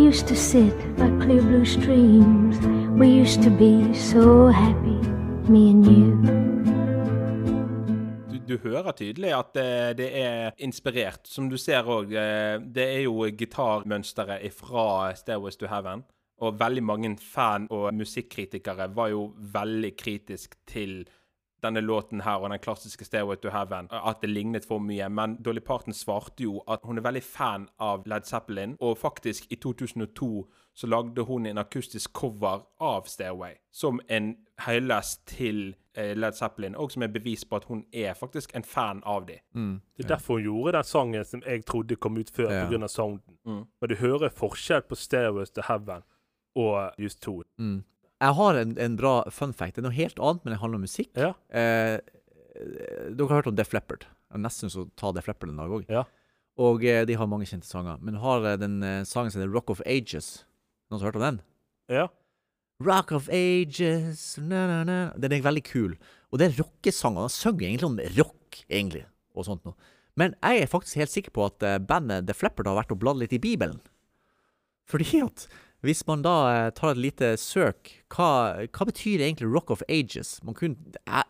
Used 0.00 0.26
to 0.28 0.34
sit 0.34 0.74
by 0.96 1.08
clear 1.20 1.42
blue 1.42 1.64
streams. 1.64 2.56
We 2.98 3.08
used 3.22 3.42
to 3.42 3.50
be 3.50 3.92
so 3.92 4.48
happy, 4.48 4.98
me 5.46 5.70
and 5.70 5.86
you. 5.86 6.16
Du, 8.48 8.56
hører 8.62 8.92
tydelig 8.96 9.30
at 9.36 9.52
det, 9.54 9.98
det 9.98 10.08
er 10.22 10.50
inspirert. 10.58 11.28
Som 11.28 11.50
du 11.50 11.58
ser 11.60 11.84
òg, 11.84 12.10
det 12.74 12.86
er 12.86 13.04
jo 13.04 13.28
gitarmønsteret 13.28 14.48
fra 14.56 15.12
Stairways 15.14 15.60
to 15.60 15.68
Heaven. 15.68 16.02
Og 16.40 16.56
veldig 16.58 16.82
mange 16.82 17.12
fan- 17.20 17.68
og 17.70 17.92
musikkritikere 17.94 18.88
var 18.96 19.12
jo 19.12 19.34
veldig 19.52 19.92
kritisk 20.00 20.56
til 20.66 21.04
denne 21.62 21.80
låten 21.80 22.20
her 22.20 22.40
og 22.40 22.50
den 22.50 22.58
klassiske 22.58 23.04
Stairway 23.04 23.36
to 23.36 23.50
Heaven, 23.50 23.88
at 23.90 24.22
det 24.22 24.30
lignet 24.30 24.66
for 24.68 24.78
mye. 24.78 25.08
Men 25.08 25.36
Dolly 25.44 25.60
Parton 25.60 25.94
svarte 25.96 26.44
jo 26.44 26.62
at 26.68 26.84
hun 26.84 26.98
er 26.98 27.06
veldig 27.06 27.22
fan 27.22 27.68
av 27.78 28.06
Led 28.06 28.28
Zeppelin, 28.28 28.76
og 28.80 28.98
faktisk 28.98 29.46
i 29.50 29.56
2002 29.56 30.46
så 30.74 30.86
lagde 30.86 31.22
hun 31.22 31.46
en 31.46 31.58
akustisk 31.58 32.12
cover 32.12 32.62
av 32.80 33.02
Stairway 33.06 33.54
som 33.70 34.00
en 34.08 34.36
hyllest 34.66 35.26
til 35.26 35.74
eh, 35.96 36.16
Led 36.16 36.32
Zeppelin, 36.32 36.76
og 36.76 36.92
som 36.92 37.02
er 37.02 37.12
bevis 37.12 37.44
på 37.44 37.56
at 37.56 37.64
hun 37.64 37.84
er 37.92 38.14
faktisk 38.14 38.54
en 38.56 38.64
fan 38.64 39.02
av 39.06 39.26
dem. 39.26 39.42
Det 39.96 40.04
er 40.04 40.08
derfor 40.14 40.34
hun 40.34 40.42
gjorde 40.42 40.76
den 40.78 40.84
sangen 40.84 41.24
som 41.24 41.42
jeg 41.46 41.66
trodde 41.66 41.96
kom 41.96 42.16
ut 42.16 42.30
før, 42.30 42.48
grunn 42.70 42.86
av 42.86 42.88
sounden. 42.88 43.36
Mm. 43.44 43.64
Men 43.80 43.90
du 43.90 43.96
hører 44.00 44.28
forskjell 44.28 44.82
på 44.88 44.94
Stairways 44.94 45.50
to 45.50 45.66
Heaven 45.68 46.02
og 46.56 46.90
Just 46.98 47.22
To. 47.22 47.42
Mm. 47.58 47.82
Jeg 48.20 48.36
har 48.36 48.58
en, 48.60 48.72
en 48.84 48.96
bra 49.00 49.14
fun 49.32 49.52
fact. 49.56 49.76
Det 49.76 49.82
er 49.82 49.88
noe 49.88 49.96
helt 49.96 50.18
annet, 50.20 50.44
men 50.44 50.54
det 50.54 50.60
handler 50.60 50.80
om 50.80 50.84
musikk. 50.84 51.10
Ja. 51.16 51.32
Eh, 51.48 51.96
dere 52.60 53.28
har 53.30 53.40
hørt 53.40 53.48
om 53.48 53.56
Def 53.56 53.72
Leppard. 53.72 54.04
Nesten 54.36 54.70
så 54.72 54.86
ta 55.00 55.12
Def 55.16 55.30
Leppard 55.30 55.52
en 55.52 55.60
dag 55.62 55.72
òg. 55.72 55.86
Ja. 55.90 56.04
Og 56.60 56.84
eh, 56.84 57.02
de 57.08 57.16
har 57.16 57.30
mange 57.30 57.48
kjente 57.48 57.68
sanger. 57.68 58.00
Men 58.04 58.18
du 58.18 58.22
har 58.22 58.44
eh, 58.44 58.58
den 58.60 58.80
eh, 58.84 59.02
sangen 59.08 59.32
som 59.32 59.40
heter 59.40 59.52
Rock 59.54 59.72
of 59.72 59.80
Ages. 59.88 60.42
Noen 60.90 61.00
som 61.00 61.06
har 61.06 61.12
hørt 61.12 61.20
om 61.20 61.26
den? 61.28 61.40
Ja. 61.90 62.08
Rock 62.84 63.14
of 63.16 63.28
Ages 63.32 64.34
na, 64.40 64.66
na, 64.68 64.82
na. 64.88 64.98
Den 65.20 65.36
er 65.36 65.46
veldig 65.46 65.64
kul. 65.68 65.96
Og 66.30 66.40
det 66.40 66.50
er 66.50 66.60
rockesanger. 66.60 67.26
Han 67.26 67.32
synger 67.32 67.66
egentlig 67.68 67.88
om 67.88 67.98
rock, 68.18 68.60
egentlig, 68.68 69.06
og 69.36 69.48
sånt 69.48 69.64
noe. 69.68 69.90
Men 70.20 70.34
jeg 70.42 70.64
er 70.64 70.70
faktisk 70.70 71.00
helt 71.00 71.12
sikker 71.12 71.34
på 71.36 71.46
at 71.48 71.64
eh, 71.64 71.80
bandet 71.80 72.28
The 72.28 72.36
Leppard 72.44 72.68
har 72.68 72.78
vært 72.82 72.94
og 72.94 73.00
bladd 73.02 73.20
litt 73.22 73.34
i 73.36 73.42
Bibelen. 73.42 73.80
Fordi 74.90 75.22
at 75.24 75.46
hvis 75.86 76.02
man 76.08 76.24
da 76.24 76.34
eh, 76.50 76.70
tar 76.76 76.92
et 76.92 77.00
lite 77.00 77.32
søk, 77.40 77.92
hva, 78.12 78.30
hva 78.68 78.86
betyr 78.88 79.22
egentlig 79.24 79.48
Rock 79.48 79.72
of 79.72 79.84
Ages? 79.88 80.38
Man 80.44 80.56
kunne, 80.58 80.76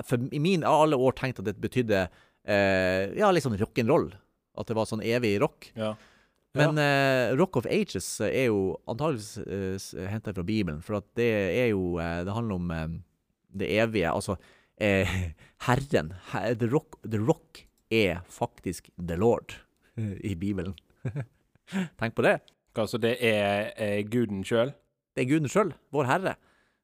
for 0.06 0.30
I 0.34 0.42
min 0.42 0.66
har 0.66 0.86
alle 0.86 0.98
år 0.98 1.14
tenkt 1.18 1.38
at 1.42 1.46
det 1.46 1.58
betydde 1.62 2.06
eh, 2.06 3.10
ja, 3.18 3.30
litt 3.30 3.46
sånn 3.46 3.58
rock'n'roll. 3.60 4.10
At 4.58 4.70
det 4.70 4.76
var 4.76 4.88
sånn 4.90 5.04
evig 5.06 5.36
rock. 5.42 5.70
Ja. 5.78 5.94
Men 6.58 6.78
eh, 6.82 7.30
Rock 7.38 7.60
of 7.60 7.68
Ages 7.70 8.08
er 8.26 8.48
jo 8.48 8.74
antageligvis 8.90 9.92
eh, 9.94 10.08
henta 10.10 10.34
fra 10.34 10.42
Bibelen, 10.46 10.80
for 10.82 10.98
det 11.18 11.30
er 11.30 11.68
jo 11.70 12.00
eh, 12.02 12.24
Det 12.26 12.34
handler 12.34 12.58
om 12.58 12.72
eh, 12.74 12.88
det 13.62 13.70
evige. 13.78 14.10
Altså 14.10 14.36
eh, 14.82 15.10
Herren. 15.68 16.14
Her, 16.32 16.54
the, 16.58 16.66
rock, 16.72 16.98
the 17.06 17.22
Rock 17.22 17.66
er 17.90 18.24
faktisk 18.26 18.90
The 18.98 19.18
Lord 19.18 19.54
i 20.30 20.34
Bibelen. 20.34 20.74
Tenk 22.00 22.18
på 22.18 22.26
det. 22.26 22.40
Altså, 22.78 23.00
det 23.02 23.16
er 23.24 23.72
er 23.76 24.02
guden 24.06 24.44
sjøl. 24.46 24.74
Det 25.16 25.24
er 25.24 25.28
Guden 25.32 25.50
sjøl, 25.50 25.72
vår 25.92 26.06
Herre. 26.06 26.36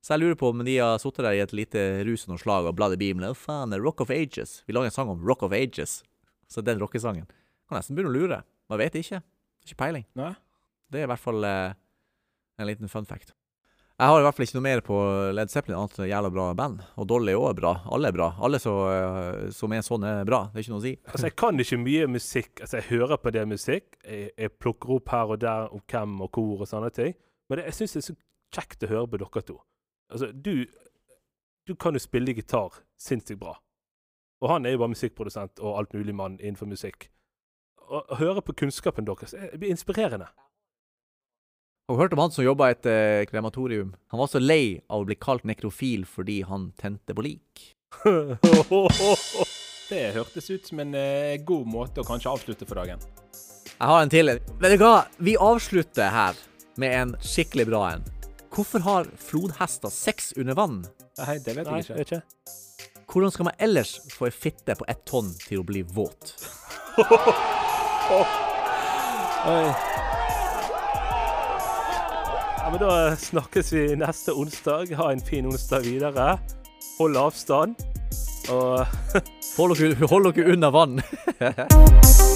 Så 0.02 0.14
jeg 0.14 0.22
lurer 0.22 0.38
på 0.38 0.50
om 0.50 0.64
de 0.66 0.76
har 0.78 0.98
sittet 1.02 1.24
der 1.24 1.34
i 1.34 1.42
et 1.42 1.52
lite 1.54 1.82
rus 2.06 2.26
og 2.26 2.34
noe 2.34 2.42
slag 2.42 2.66
og 2.68 2.74
bladd 2.78 2.96
i 2.96 2.98
Bibelen. 3.00 3.30
Å 3.30 3.38
faen, 3.38 3.70
det 3.70 3.78
er 3.78 3.84
Rock 3.86 4.02
of 4.04 4.10
Ages. 4.14 4.60
Vi 4.66 4.74
lager 4.74 4.90
en 4.90 4.94
sang 4.94 5.10
om 5.10 5.22
Rock 5.26 5.44
of 5.46 5.54
Ages. 5.56 6.00
Så 6.50 6.62
den 6.62 6.82
rockesangen. 6.82 7.26
Kan 7.66 7.78
nesten 7.78 7.96
begynne 7.96 8.12
å 8.12 8.16
lure. 8.16 8.40
Man 8.70 8.82
vet 8.82 8.98
ikke. 8.98 9.22
Ikke 9.66 9.78
peiling. 9.82 10.06
Nei? 10.18 10.32
Det 10.90 11.00
er 11.00 11.08
i 11.08 11.10
hvert 11.10 11.22
fall 11.22 11.46
eh, 11.46 11.74
en 12.58 12.70
liten 12.70 12.90
fun 12.90 13.06
fact. 13.06 13.35
Jeg 13.96 14.12
har 14.12 14.20
i 14.20 14.24
hvert 14.26 14.36
fall 14.36 14.44
ikke 14.44 14.56
noe 14.58 14.64
mer 14.66 14.80
på 14.84 14.96
Led 15.32 15.48
Zeppelin 15.48 15.78
annet 15.78 15.94
enn 16.02 16.08
jævla 16.10 16.28
bra 16.28 16.46
band. 16.58 16.82
Og 17.00 17.06
Dolly 17.08 17.32
er 17.32 17.40
òg 17.40 17.54
bra. 17.56 17.70
Alle 17.96 18.10
er 18.10 18.16
bra. 18.16 18.26
Alle 18.44 18.58
så, 18.60 18.74
eh, 18.92 19.46
som 19.56 19.72
er 19.72 19.80
sånn, 19.86 20.04
er 20.04 20.26
bra. 20.28 20.42
Det 20.52 20.60
er 20.60 20.66
ikke 20.66 20.74
noe 20.74 20.82
å 20.82 20.84
si. 20.84 20.92
Altså, 21.06 21.24
jeg 21.30 21.36
kan 21.40 21.62
ikke 21.64 21.78
mye 21.80 22.10
musikk. 22.12 22.60
Altså, 22.60 22.76
jeg 22.76 22.90
hører 22.90 23.16
på 23.16 23.32
det 23.32 23.46
musikk. 23.48 23.96
Jeg, 24.04 24.34
jeg 24.36 24.52
plukker 24.60 24.92
opp 24.98 25.08
her 25.14 25.32
og 25.32 25.40
der 25.40 25.72
om 25.72 25.80
hvem 25.88 26.20
og 26.26 26.36
hvor 26.36 26.66
og 26.66 26.68
sånne 26.68 26.92
ting. 26.92 27.16
Men 27.48 27.62
det, 27.62 27.64
jeg 27.70 27.78
syns 27.78 27.96
det 27.96 28.02
er 28.02 28.06
så 28.10 28.16
kjekt 28.58 28.84
å 28.84 28.90
høre 28.92 29.08
på 29.14 29.22
dere 29.24 29.44
to. 29.48 29.56
Altså, 30.12 30.28
du, 30.28 30.66
du 31.64 31.74
kan 31.80 31.96
jo 31.96 32.04
spille 32.04 32.36
gitar 32.36 32.76
sinnssykt 33.00 33.40
bra. 33.40 33.56
Og 34.44 34.52
han 34.52 34.68
er 34.68 34.76
jo 34.76 34.84
bare 34.84 34.92
musikkprodusent 34.92 35.64
og 35.64 35.80
alt 35.80 35.96
mulig 35.96 36.12
mann 36.12 36.36
innenfor 36.36 36.68
musikk. 36.68 37.08
Å 37.80 38.20
høre 38.20 38.44
på 38.44 38.52
kunnskapen 38.60 39.08
deres 39.08 39.32
blir 39.56 39.72
inspirerende. 39.72 40.28
Har 41.88 41.94
du 41.94 42.00
hørt 42.02 42.12
om 42.12 42.18
han 42.18 42.32
som 42.34 42.42
jobba 42.42 42.66
i 42.66 42.74
et 42.74 42.86
eh, 42.90 43.24
krematorium? 43.30 43.92
Han 44.10 44.18
var 44.18 44.26
så 44.26 44.40
lei 44.42 44.80
av 44.90 45.04
å 45.04 45.06
bli 45.06 45.14
kalt 45.22 45.44
nekrofil 45.46 46.02
fordi 46.10 46.40
han 46.42 46.72
tente 46.74 47.14
på 47.14 47.22
lik. 47.22 47.76
Det 49.86 50.00
hørtes 50.16 50.50
ut 50.50 50.66
som 50.66 50.80
en 50.82 50.96
eh, 50.98 51.38
god 51.46 51.68
måte 51.70 52.02
å 52.02 52.06
kanskje 52.08 52.32
avslutte 52.32 52.66
for 52.66 52.74
dagen. 52.82 52.98
Jeg 53.68 53.86
har 53.86 54.02
en 54.02 54.10
til. 54.10 54.32
Vet 54.58 54.74
du 54.74 54.82
hva? 54.82 55.06
Vi 55.22 55.36
avslutter 55.38 56.10
her 56.10 56.34
med 56.74 56.90
en 56.90 57.14
skikkelig 57.22 57.68
bra 57.70 57.84
en. 57.92 58.02
Hvorfor 58.50 58.82
har 58.82 59.06
flodhester 59.22 59.94
sex 59.94 60.32
under 60.34 60.58
vann? 60.58 60.80
Nei, 61.20 61.36
det 61.38 61.54
vet 61.54 61.70
Nei, 61.70 61.84
jeg 61.86 62.02
ikke. 62.02 62.18
Hvordan 63.06 63.30
skal 63.30 63.46
man 63.52 63.60
ellers 63.62 63.94
få 64.10 64.26
ei 64.26 64.34
fitte 64.34 64.74
på 64.74 64.90
ett 64.90 65.06
tonn 65.06 65.30
til 65.46 65.62
å 65.62 65.68
bli 65.70 65.86
våt? 65.86 66.34
Oi. 69.46 69.95
Ja, 72.66 72.70
men 72.70 72.80
Da 72.80 73.16
snakkes 73.16 73.72
vi 73.72 73.96
neste 73.96 74.32
onsdag. 74.32 74.90
Ha 74.98 75.12
en 75.12 75.20
fin 75.20 75.46
onsdag 75.46 75.84
videre. 75.86 76.38
Hold 76.98 77.16
avstand. 77.16 77.76
Og 78.50 78.86
Hold 79.56 79.76
dere, 79.78 80.08
hold 80.10 80.32
dere 80.34 80.52
under 80.52 80.70
vann. 80.74 80.98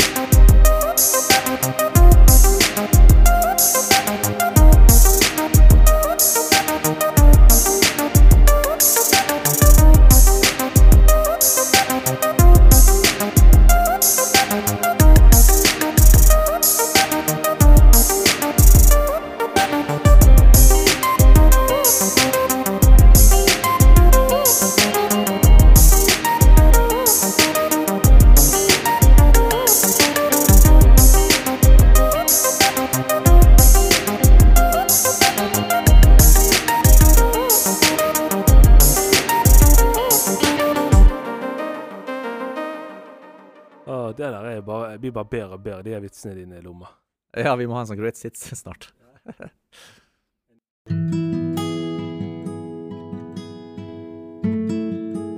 bare, 45.01 45.13
blir 45.13 45.13
bare 45.13 45.29
bedre 45.31 45.57
og 45.57 45.63
bedre, 45.65 45.83
de 45.83 46.01
vitsene 46.05 46.35
dine 46.37 46.59
i 46.59 46.65
lomma. 46.65 46.89
Ja, 47.37 47.55
vi 47.57 47.67
må 47.67 47.75
ha 47.75 47.85
en 47.85 47.91
sånn 47.91 48.01
great 48.01 48.17
sits 48.17 48.51
snart. 48.61 48.91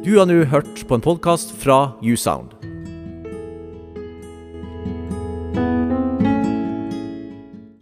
Du 0.03 0.19
har 0.19 0.27
nå 0.27 0.43
hørt 0.51 0.87
på 0.89 0.99
en 0.99 1.05
podkast 1.05 1.55
fra 1.63 1.95
Usound. 2.03 2.62